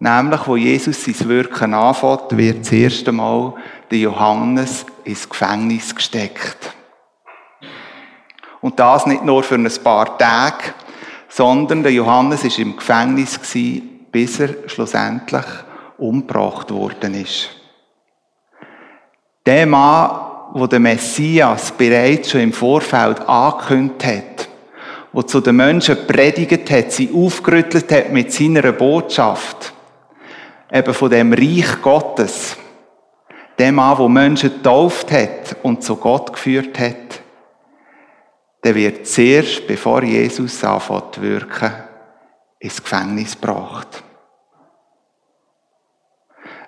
Nämlich, 0.00 0.46
wo 0.46 0.56
Jesus 0.56 1.04
sein 1.04 1.28
Wirken 1.28 1.74
anfängt, 1.74 2.36
wird 2.36 2.60
das 2.60 2.72
erste 2.72 3.12
Mal 3.12 3.54
der 3.90 3.98
Johannes 3.98 4.86
ins 5.04 5.28
Gefängnis 5.28 5.94
gesteckt. 5.94 6.74
Und 8.62 8.78
das 8.78 9.06
nicht 9.06 9.24
nur 9.24 9.42
für 9.42 9.56
ein 9.56 9.70
paar 9.84 10.16
Tage, 10.16 10.74
sondern 11.40 11.82
der 11.82 11.92
Johannes 11.92 12.44
ist 12.44 12.58
im 12.58 12.76
Gefängnis 12.76 13.40
bis 14.12 14.40
er 14.40 14.68
schlussendlich 14.68 15.46
umgebracht 15.96 16.70
worden 16.70 17.14
ist. 17.14 17.48
Der 19.46 19.64
Mann, 19.64 20.20
wo 20.52 20.66
der 20.66 20.80
Messias 20.80 21.72
bereits 21.72 22.30
schon 22.30 22.42
im 22.42 22.52
Vorfeld 22.52 23.26
angekündigt 23.26 24.04
hat, 24.04 24.48
wo 25.14 25.22
zu 25.22 25.40
den 25.40 25.56
Menschen 25.56 26.06
predigt 26.06 26.70
hat, 26.70 26.92
sie 26.92 27.10
aufgerüttelt 27.10 27.90
hat 27.90 28.12
mit 28.12 28.30
seiner 28.34 28.72
Botschaft, 28.72 29.72
eben 30.70 30.92
von 30.92 31.08
dem 31.08 31.32
Reich 31.32 31.80
Gottes, 31.80 32.58
der 33.58 33.72
Mann, 33.72 33.96
wo 33.96 34.08
Menschen 34.08 34.52
getauft 34.52 35.10
hat 35.10 35.56
und 35.62 35.82
zu 35.82 35.96
Gott 35.96 36.34
geführt 36.34 36.78
hat, 36.78 37.09
der 38.62 38.74
wird 38.74 39.06
zuerst, 39.06 39.66
bevor 39.66 40.02
Jesus 40.02 40.62
anfängt 40.64 41.14
zu 41.14 41.22
wirken, 41.22 41.72
ins 42.58 42.82
Gefängnis 42.82 43.40
gebracht. 43.40 44.02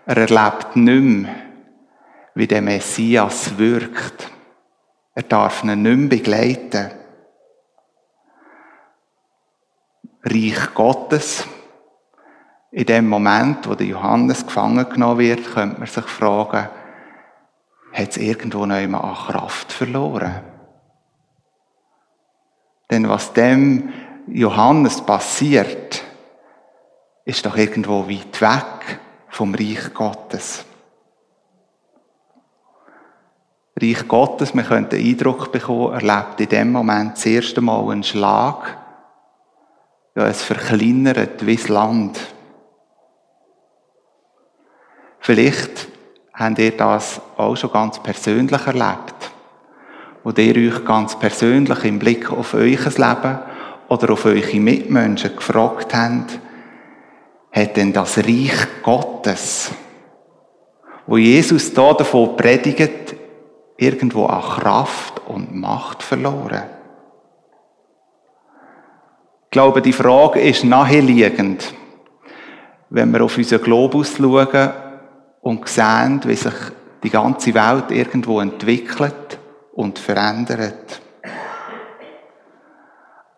Er 0.07 0.17
erlebt 0.17 0.75
nicht 0.75 1.03
mehr, 1.03 1.35
wie 2.35 2.47
der 2.47 2.63
Messias 2.63 3.57
wirkt. 3.59 4.31
Er 5.15 5.23
darf 5.23 5.63
ihn 5.63 5.83
nicht 5.83 5.97
mehr 5.97 6.09
begleiten. 6.09 6.91
Reich 10.25 10.75
Gottes. 10.75 11.47
In 12.71 12.87
dem 12.87 13.09
Moment, 13.09 13.69
wo 13.69 13.75
der 13.75 13.87
Johannes 13.87 14.47
gefangen 14.47 14.89
genommen 14.89 15.19
wird, 15.19 15.53
könnte 15.53 15.79
man 15.79 15.87
sich 15.87 16.07
fragen, 16.07 16.69
hat 17.93 18.09
es 18.09 18.17
irgendwo 18.17 18.65
noch 18.65 18.81
immer 18.81 19.05
an 19.05 19.15
Kraft 19.15 19.71
verloren? 19.71 20.52
Denn 22.93 23.09
was 23.09 23.33
dem 23.33 23.91
Johannes 24.27 25.01
passiert, 25.01 26.05
ist 27.25 27.47
doch 27.47 27.57
irgendwo 27.57 28.07
weit 28.07 28.39
weg 28.43 29.01
vom 29.31 29.55
Reich 29.55 29.95
Gottes. 29.95 30.67
Reich 33.81 34.07
Gottes, 34.07 34.53
man 34.53 34.67
könnte 34.67 34.99
den 34.99 35.07
Eindruck 35.07 35.51
bekommen, 35.51 35.95
erlebt 35.95 36.39
in 36.43 36.49
dem 36.51 36.73
Moment 36.73 37.17
das 37.17 37.25
erste 37.25 37.63
Mal 37.63 37.81
einen 37.91 38.03
Schlag. 38.03 38.77
Ja, 40.15 40.27
es 40.27 40.43
verkleinert 40.43 41.47
wie 41.47 41.57
das 41.57 41.69
Land. 41.69 42.21
Vielleicht 45.19 45.89
habt 46.35 46.59
ihr 46.59 46.77
das 46.77 47.23
auch 47.39 47.57
schon 47.57 47.73
ganz 47.73 47.99
persönlich 48.03 48.67
erlebt, 48.67 49.22
wo 50.25 50.31
ihr 50.31 50.57
euch 50.57 50.85
ganz 50.85 51.19
persönlich 51.19 51.85
im 51.85 51.99
Blick 51.99 52.31
auf 52.31 52.55
euer 52.55 52.63
Leben 52.63 53.39
oder 53.89 54.13
auf 54.13 54.25
eure 54.25 54.61
Mitmenschen 54.61 55.37
gefragt 55.37 55.95
habt, 55.95 56.39
hat 57.51 57.77
denn 57.77 57.93
das 57.93 58.19
Reich 58.19 58.67
Gottes, 58.83 59.71
wo 61.07 61.17
Jesus 61.17 61.75
da 61.75 61.93
davon 61.93 62.37
predigt, 62.37 63.15
irgendwo 63.77 64.27
an 64.27 64.43
Kraft 64.43 65.21
und 65.27 65.55
Macht 65.55 66.03
verloren? 66.03 66.63
Ich 69.45 69.51
glaube, 69.51 69.83
die 69.83 69.93
Frage 69.93 70.41
ist 70.41 70.65
naheliegend, 70.65 71.75
wenn 72.89 73.13
wir 73.13 73.23
auf 73.23 73.37
unseren 73.37 73.63
Globus 73.63 74.17
schauen 74.17 74.71
und 75.43 75.69
sehen, 75.69 76.23
wie 76.25 76.37
sich 76.37 76.55
die 77.03 77.11
ganze 77.11 77.53
Welt 77.53 77.91
irgendwo 77.91 78.41
entwickelt 78.41 79.41
und 79.73 79.99
verändert. 79.99 81.01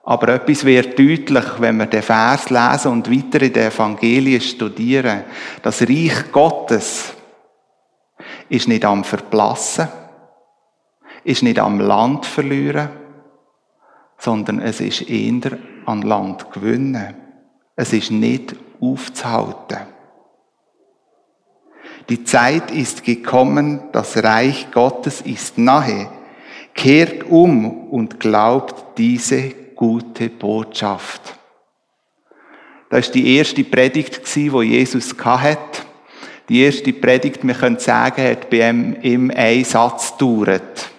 Aber 0.05 0.29
etwas 0.29 0.65
wird 0.65 0.99
deutlich, 0.99 1.45
wenn 1.59 1.79
wir 1.79 1.87
den 1.87 2.03
Vers 2.03 2.51
lesen 2.51 2.93
und 2.93 3.11
weiter 3.11 3.41
in 3.43 3.53
den 3.53 3.69
Evangelien 3.69 4.41
studieren. 4.41 5.25
Das 5.63 5.81
Reich 5.83 6.31
Gottes 6.31 7.15
ist 8.51 8.69
nicht 8.69 8.85
am 8.85 9.03
Verblassen, 9.03 9.89
ist 11.25 11.43
nicht 11.43 11.59
am 11.59 11.81
Land 11.81 12.27
verlieren, 12.27 12.91
sondern 14.19 14.61
es 14.61 14.81
ist 14.81 15.09
eher 15.09 15.59
an 15.87 16.03
Land 16.03 16.53
gewinnen. 16.53 17.15
Es 17.75 17.93
ist 17.93 18.11
nicht 18.11 18.55
aufzuhalten. 18.81 19.95
Die 22.11 22.25
Zeit 22.25 22.71
ist 22.71 23.05
gekommen, 23.05 23.89
das 23.93 24.23
Reich 24.23 24.71
Gottes 24.71 25.23
ist 25.23 25.57
nahe. 25.57 26.09
Kehrt 26.75 27.25
um 27.25 27.89
und 27.89 28.21
glaubt 28.21 28.99
diese 28.99 29.51
gute 29.75 30.29
Botschaft. 30.29 31.35
Das 32.91 33.07
ist 33.07 33.15
die 33.15 33.37
erste 33.37 33.65
Predigt, 33.65 34.23
die 34.35 34.49
Jesus 34.49 35.15
hatte. 35.19 35.83
Die 36.49 36.63
erste 36.63 36.93
Predigt, 36.93 37.47
wir 37.47 37.55
können 37.55 37.79
sagen, 37.79 38.23
hat 38.23 38.51
bei 38.51 38.69
ihm, 38.69 38.97
ihm 39.03 39.31
einen 39.31 39.65
Satz 39.65 40.13
gedauert. 40.13 40.91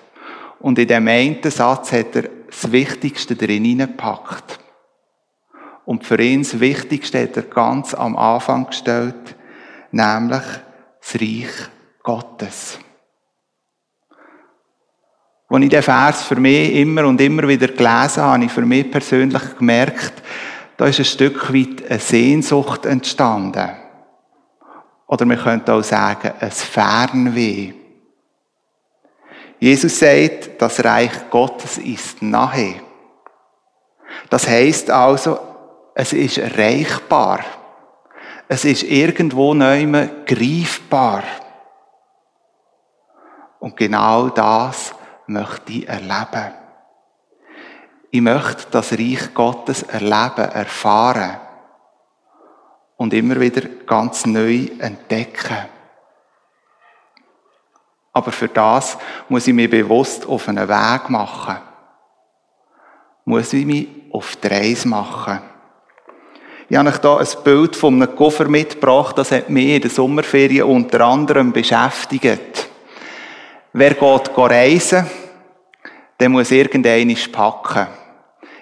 Und 0.59 0.79
in 0.79 0.87
dem 0.87 1.07
einen 1.07 1.39
Satz 1.43 1.91
hat 1.91 2.15
er 2.15 2.29
das 2.47 2.71
Wichtigste 2.71 3.35
drin 3.35 3.63
hineingepackt. 3.63 4.59
Und 5.85 6.03
für 6.03 6.19
ihn 6.19 6.41
das 6.41 6.59
Wichtigste 6.59 7.21
hat 7.21 7.37
er 7.37 7.43
ganz 7.43 7.93
am 7.93 8.17
Anfang 8.17 8.67
gestellt, 8.67 9.35
nämlich 9.91 10.41
das 10.99 11.21
Reich 11.21 11.69
Gottes. 12.01 12.79
Als 15.55 15.63
ich 15.63 15.69
den 15.69 15.83
Vers 15.83 16.23
für 16.23 16.35
mich 16.35 16.75
immer 16.75 17.05
und 17.05 17.21
immer 17.21 17.47
wieder 17.47 17.67
gelesen 17.67 18.23
habe, 18.23 18.33
habe 18.33 18.43
ich 18.43 18.51
für 18.51 18.65
mich 18.65 18.91
persönlich 18.91 19.57
gemerkt, 19.57 20.21
da 20.75 20.85
ist 20.85 20.99
ein 20.99 21.05
Stück 21.05 21.53
weit 21.53 21.89
eine 21.89 21.99
Sehnsucht 21.99 22.85
entstanden. 22.85 23.69
Oder 25.07 25.25
wir 25.25 25.37
könnten 25.37 25.71
auch 25.71 25.81
sagen, 25.81 26.33
ein 26.37 26.51
Fernweh. 26.51 27.73
Jesus 29.57 29.97
sagt, 29.97 30.61
das 30.61 30.83
Reich 30.83 31.29
Gottes 31.29 31.77
ist 31.77 32.21
nahe. 32.21 32.81
Das 34.29 34.49
heißt 34.49 34.91
also, 34.91 35.39
es 35.93 36.11
ist 36.11 36.37
erreichbar. 36.37 37.39
Es 38.49 38.65
ist 38.65 38.83
irgendwo 38.83 39.53
neu 39.53 40.09
greifbar. 40.25 41.23
Und 43.59 43.77
genau 43.77 44.27
das 44.27 44.93
möchte 45.27 45.71
ich 45.71 45.87
erleben. 45.87 46.53
Ich 48.11 48.21
möchte 48.21 48.67
das 48.71 48.93
Reich 48.93 49.33
Gottes 49.33 49.83
erleben, 49.83 50.49
erfahren 50.51 51.37
und 52.97 53.13
immer 53.13 53.39
wieder 53.39 53.67
ganz 53.85 54.25
neu 54.25 54.67
entdecken. 54.79 55.65
Aber 58.13 58.31
für 58.31 58.47
das 58.47 58.97
muss 59.27 59.47
ich 59.47 59.53
mich 59.53 59.69
bewusst 59.69 60.25
auf 60.25 60.47
einen 60.47 60.69
Weg 60.69 61.09
machen. 61.09 61.57
Muss 63.25 63.51
ich 63.51 63.65
mich 63.65 63.89
auf 64.11 64.37
die 64.37 64.47
Reise 64.47 64.87
machen. 64.87 65.41
Ich 66.69 66.77
habe 66.77 66.89
euch 66.89 67.01
hier 67.01 67.19
ein 67.19 67.43
Bild 67.43 67.75
von 67.75 68.01
einem 68.01 68.15
Koffer 68.15 68.47
mitgebracht, 68.47 69.17
das 69.17 69.31
hat 69.31 69.49
mich 69.49 69.75
in 69.75 69.81
der 69.81 69.91
Sommerferien 69.91 70.63
unter 70.63 71.01
anderem 71.01 71.51
beschäftigt. 71.51 72.64
Wer 73.77 73.93
geht 73.95 74.37
reisen, 74.37 75.05
der 76.17 76.29
muss 76.29 76.49
irgendeines 76.49 77.29
packen. 77.29 77.87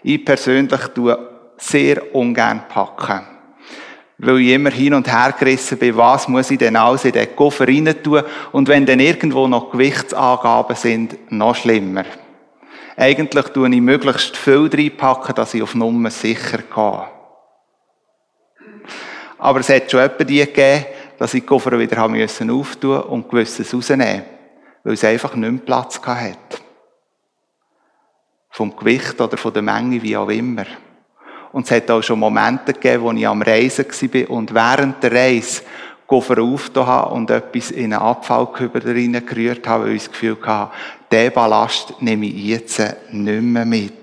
Ich 0.01 0.25
persönlich 0.25 0.87
tue 0.87 1.15
sehr 1.55 2.15
ungern 2.15 2.63
packen. 2.67 3.21
Weil 4.17 4.39
ich 4.39 4.49
immer 4.49 4.71
hin 4.71 4.95
und 4.95 5.07
her 5.07 5.35
gerissen 5.37 5.77
bin, 5.77 5.95
was 5.97 6.27
muss 6.27 6.49
ich 6.49 6.57
denn 6.57 6.75
alles 6.75 7.05
in 7.05 7.11
den 7.11 7.35
Koffer 7.35 7.67
rein 7.67 7.93
tun? 8.01 8.23
Und 8.53 8.67
wenn 8.67 8.87
dann 8.87 8.99
irgendwo 8.99 9.47
noch 9.47 9.69
Gewichtsangaben 9.69 10.75
sind, 10.75 11.31
noch 11.31 11.53
schlimmer. 11.53 12.05
Eigentlich 12.97 13.45
tue 13.49 13.69
ich 13.69 13.81
möglichst 13.81 14.35
viel 14.35 14.67
reinpacken, 14.73 15.35
dass 15.35 15.53
ich 15.53 15.61
auf 15.61 15.75
Nummer 15.75 16.09
sicher 16.09 16.57
gehe. 16.57 17.07
Aber 19.37 19.59
es 19.59 19.69
hat 19.69 19.91
schon 19.91 19.99
etwa 19.99 20.23
die 20.23 20.39
gegeben, 20.39 20.85
dass 21.19 21.35
ich 21.35 21.41
die 21.41 21.45
Koffer 21.45 21.77
wieder 21.77 21.97
haben 21.97 22.19
auftun 22.49 23.01
und 23.01 23.29
gewisses 23.29 23.71
rausnehmen. 23.75 24.32
Weil 24.83 24.93
es 24.93 25.03
einfach 25.03 25.35
nicht 25.35 25.51
mehr 25.51 25.61
Platz 25.61 26.01
hatte. 26.01 26.57
Vom 28.49 28.75
Gewicht 28.75 29.19
oder 29.19 29.37
von 29.37 29.53
der 29.53 29.61
Menge, 29.61 30.01
wie 30.01 30.17
auch 30.17 30.29
immer. 30.29 30.65
Und 31.51 31.65
es 31.65 31.71
hat 31.71 31.89
auch 31.89 32.01
schon 32.01 32.19
Momente 32.19 32.73
gegeben, 32.73 33.03
wo 33.03 33.11
ich 33.11 33.27
am 33.27 33.41
Reisen 33.41 33.85
war 33.85 34.29
und 34.29 34.53
während 34.53 35.01
der 35.03 35.11
Reise 35.11 35.63
Koffer 36.07 36.41
aufgetan 36.41 37.11
und 37.11 37.31
etwas 37.31 37.71
in 37.71 37.93
einen 37.93 38.03
Abfallkübel 38.03 38.81
gerührt 38.81 39.67
habe, 39.67 39.85
weil 39.85 39.95
ich 39.95 40.03
das 40.03 40.11
Gefühl 40.11 40.37
hatte, 40.45 40.71
diesen 41.11 41.33
Ballast 41.33 42.01
nehme 42.01 42.25
ich 42.25 42.45
jetzt 42.45 42.79
nicht 43.11 43.41
mehr 43.41 43.65
mit. 43.65 43.93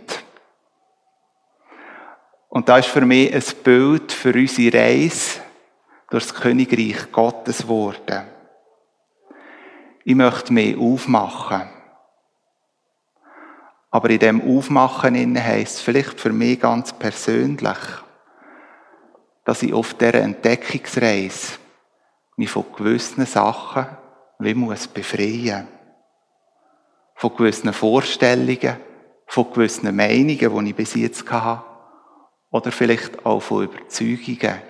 Und 2.48 2.68
das 2.68 2.86
ist 2.86 2.92
für 2.92 3.02
mich 3.02 3.32
ein 3.32 3.42
Bild 3.62 4.10
für 4.10 4.32
unsere 4.32 4.76
Reise 4.76 5.40
durch 6.10 6.26
das 6.26 6.34
Königreich 6.34 7.12
Gottes 7.12 7.58
geworden. 7.58 8.22
Ich 10.04 10.14
möchte 10.14 10.52
mich 10.52 10.78
aufmachen. 10.78 11.68
Aber 13.90 14.10
in 14.10 14.18
dem 14.18 14.56
Aufmachen 14.56 15.42
heisst 15.42 15.76
es 15.76 15.80
vielleicht 15.80 16.20
für 16.20 16.32
mich 16.32 16.60
ganz 16.60 16.92
persönlich, 16.92 17.78
dass 19.44 19.62
ich 19.62 19.72
auf 19.72 19.94
dieser 19.94 20.14
Entdeckungsreise 20.14 21.58
mich 22.36 22.50
von 22.50 22.64
gewissen 22.76 23.26
Sachen 23.26 23.86
wie 24.38 24.54
muss 24.54 24.88
befreien. 24.88 25.68
Von 27.14 27.36
gewissen 27.36 27.72
Vorstellungen, 27.72 28.78
von 29.26 29.52
gewissen 29.52 29.94
Meinungen, 29.94 30.64
die 30.64 30.70
ich 30.70 30.76
bis 30.76 30.94
jetzt 30.94 31.30
hatte. 31.30 31.64
Oder 32.50 32.72
vielleicht 32.72 33.26
auch 33.26 33.40
von 33.40 33.64
Überzeugungen, 33.64 34.62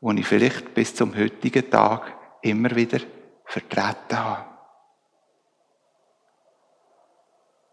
die 0.00 0.20
ich 0.20 0.26
vielleicht 0.26 0.72
bis 0.72 0.94
zum 0.94 1.14
heutigen 1.14 1.68
Tag 1.68 2.14
immer 2.40 2.74
wieder 2.74 3.00
vertreten 3.44 4.18
habe. 4.18 4.44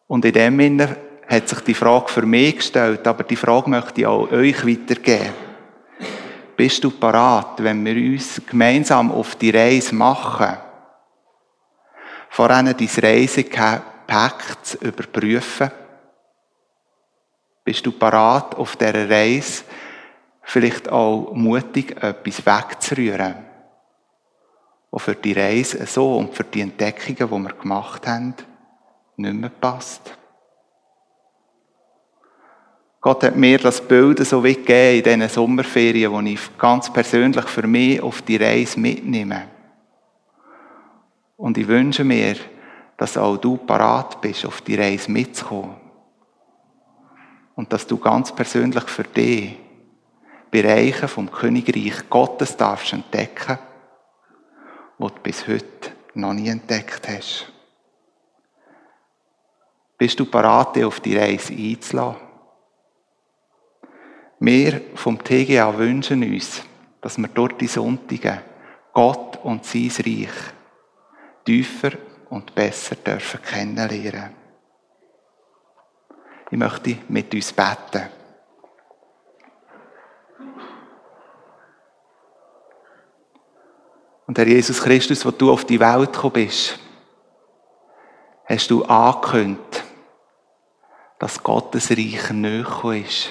Und 0.07 0.25
in 0.25 0.33
dem 0.33 0.59
Sinne 0.59 0.97
hat 1.27 1.47
sich 1.47 1.59
die 1.61 1.73
Frage 1.73 2.09
für 2.09 2.25
mich 2.25 2.57
gestellt, 2.57 3.07
aber 3.07 3.23
die 3.23 3.37
Frage 3.37 3.69
möchte 3.69 4.01
ich 4.01 4.07
auch 4.07 4.29
euch 4.29 4.67
weitergeben. 4.67 5.33
Bist 6.57 6.83
du 6.83 6.91
parat, 6.91 7.63
wenn 7.63 7.85
wir 7.85 7.95
uns 7.95 8.41
gemeinsam 8.45 9.11
auf 9.11 9.35
die 9.35 9.51
Reise 9.51 9.95
machen, 9.95 10.57
voran 12.29 12.65
dein 12.65 12.89
Reisegepäck 13.03 14.63
zu 14.63 14.77
überprüfen? 14.79 15.71
Bist 17.63 17.85
du 17.85 17.93
parat, 17.93 18.55
auf 18.55 18.75
dieser 18.75 19.09
Reise 19.09 19.63
vielleicht 20.43 20.89
auch 20.89 21.31
mutig 21.33 21.91
etwas 22.03 22.45
wegzurühren, 22.45 23.35
was 24.91 25.03
für 25.03 25.15
die 25.15 25.33
Reise 25.33 25.85
so 25.85 26.17
und 26.17 26.33
für 26.33 26.43
die 26.43 26.61
Entdeckungen, 26.61 27.15
die 27.15 27.47
wir 27.49 27.53
gemacht 27.53 28.05
haben, 28.05 28.35
nicht 29.15 29.33
mehr 29.33 29.49
passt? 29.49 30.17
Gott 32.99 33.23
hat 33.23 33.35
mir 33.35 33.57
das 33.57 33.81
Bild 33.81 34.19
so 34.19 34.43
wie 34.43 34.53
gegeben 34.53 34.97
in 34.97 35.19
diesen 35.21 35.29
Sommerferien, 35.29 36.11
wo 36.11 36.19
ich 36.19 36.57
ganz 36.57 36.91
persönlich 36.91 37.45
für 37.45 37.65
mich 37.65 38.01
auf 38.01 38.21
die 38.21 38.35
Reise 38.35 38.79
mitnehme. 38.79 39.47
Und 41.37 41.57
ich 41.57 41.67
wünsche 41.67 42.03
mir, 42.03 42.35
dass 42.97 43.17
auch 43.17 43.37
du 43.37 43.57
parat 43.57 44.21
bist, 44.21 44.45
auf 44.45 44.61
die 44.61 44.75
Reise 44.75 45.09
mitzukommen 45.09 45.77
und 47.55 47.73
dass 47.73 47.87
du 47.87 47.97
ganz 47.97 48.31
persönlich 48.31 48.83
für 48.83 49.03
dich 49.03 49.57
Bereiche 50.51 51.07
vom 51.07 51.31
Königreich 51.31 52.07
Gottes 52.09 52.55
darfst 52.55 52.93
entdecken 52.93 53.57
die 55.01 55.15
du 55.15 55.21
bis 55.23 55.47
heute 55.47 55.91
noch 56.13 56.33
nie 56.33 56.49
entdeckt 56.49 57.07
hast. 57.07 57.51
Bist 59.97 60.19
du 60.19 60.25
parat, 60.25 60.75
dich 60.75 60.85
auf 60.85 60.99
die 60.99 61.17
Reise 61.17 61.53
einzulassen? 61.53 62.21
Wir 64.39 64.81
vom 64.95 65.23
TGA 65.23 65.77
wünschen 65.77 66.23
uns, 66.23 66.63
dass 67.01 67.17
wir 67.17 67.27
dort 67.27 67.61
die 67.61 67.67
Sonntage 67.67 68.41
Gott 68.93 69.37
und 69.43 69.65
sein 69.65 69.91
Reich 70.05 70.29
tiefer 71.45 71.91
und 72.29 72.53
besser 72.53 72.95
dürfen 72.95 73.41
kennenlernen. 73.41 74.35
Ich 76.49 76.57
möchte 76.57 76.97
mit 77.07 77.33
uns 77.33 77.53
beten. 77.53 78.20
Und 84.31 84.37
Herr 84.37 84.47
Jesus 84.47 84.81
Christus, 84.81 85.25
wo 85.25 85.31
du 85.31 85.51
auf 85.51 85.65
die 85.65 85.77
Welt 85.77 86.13
gekommen 86.13 86.31
bist, 86.31 86.79
hast 88.45 88.71
du 88.71 88.81
angekündigt, 88.85 89.83
dass 91.19 91.43
Gottes 91.43 91.91
Reich 91.91 92.29
näher 92.29 92.93
ist. 92.93 93.29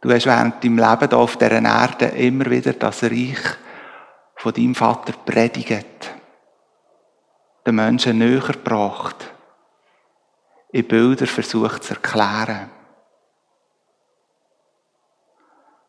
Du 0.00 0.10
hast 0.10 0.24
während 0.24 0.64
deinem 0.64 0.78
Leben 0.78 1.08
hier 1.10 1.18
auf 1.18 1.36
dieser 1.36 1.62
Erde 1.62 2.06
immer 2.16 2.46
wieder 2.46 2.72
das 2.72 3.02
Reich 3.02 3.58
von 4.36 4.54
deinem 4.54 4.74
Vater 4.74 5.12
predigt, 5.12 6.14
den 7.66 7.74
Menschen 7.74 8.16
näher 8.16 8.40
gebracht, 8.40 9.34
in 10.72 10.88
Bilder 10.88 11.26
versucht 11.26 11.84
zu 11.84 11.92
erklären. 11.92 12.70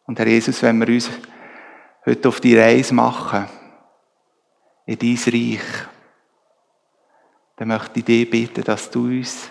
Und 0.05 0.19
Herr 0.19 0.27
Jesus, 0.27 0.61
wenn 0.61 0.81
wir 0.81 0.93
uns 0.93 1.09
heute 2.05 2.27
auf 2.27 2.39
die 2.39 2.57
Reise 2.57 2.93
machen, 2.93 3.47
in 4.85 4.99
dein 4.99 5.17
Reich, 5.33 5.87
dann 7.55 7.69
möchte 7.69 7.99
ich 7.99 8.05
dich 8.05 8.29
bitten, 8.29 8.63
dass 8.63 8.91
du 8.91 9.05
uns 9.05 9.49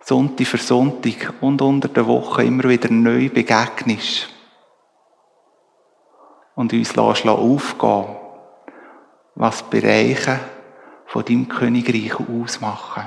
Sonntag 0.00 0.46
für 0.46 0.58
Sonntag 0.58 1.34
und 1.40 1.62
unter 1.62 1.88
der 1.88 2.06
Woche 2.06 2.44
immer 2.44 2.64
wieder 2.64 2.90
neu 2.90 3.28
begegnest 3.28 4.28
und 6.54 6.72
uns 6.72 6.98
aufgehen 6.98 8.16
was 9.36 9.62
Bereiche 9.64 10.38
von 11.06 11.24
deinem 11.24 11.48
Königreich 11.48 12.14
ausmachen. 12.20 13.04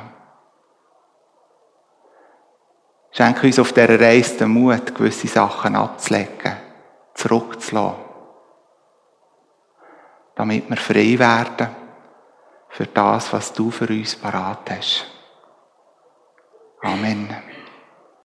Schenke 3.12 3.48
uns 3.48 3.60
auf 3.60 3.74
dieser 3.74 4.00
Reise 4.00 4.38
den 4.38 4.50
Mut, 4.50 4.94
gewisse 4.94 5.28
Sachen 5.28 5.76
abzulegen, 5.76 6.58
zurückzulassen, 7.14 8.07
damit 10.38 10.70
wir 10.70 10.78
frei 10.78 11.18
werden 11.18 11.68
für 12.70 12.86
das, 12.86 13.34
was 13.34 13.52
du 13.54 13.72
für 13.72 13.88
uns 13.88 14.16
parat 14.16 14.70
hast. 14.70 15.06
Amen. 16.84 17.57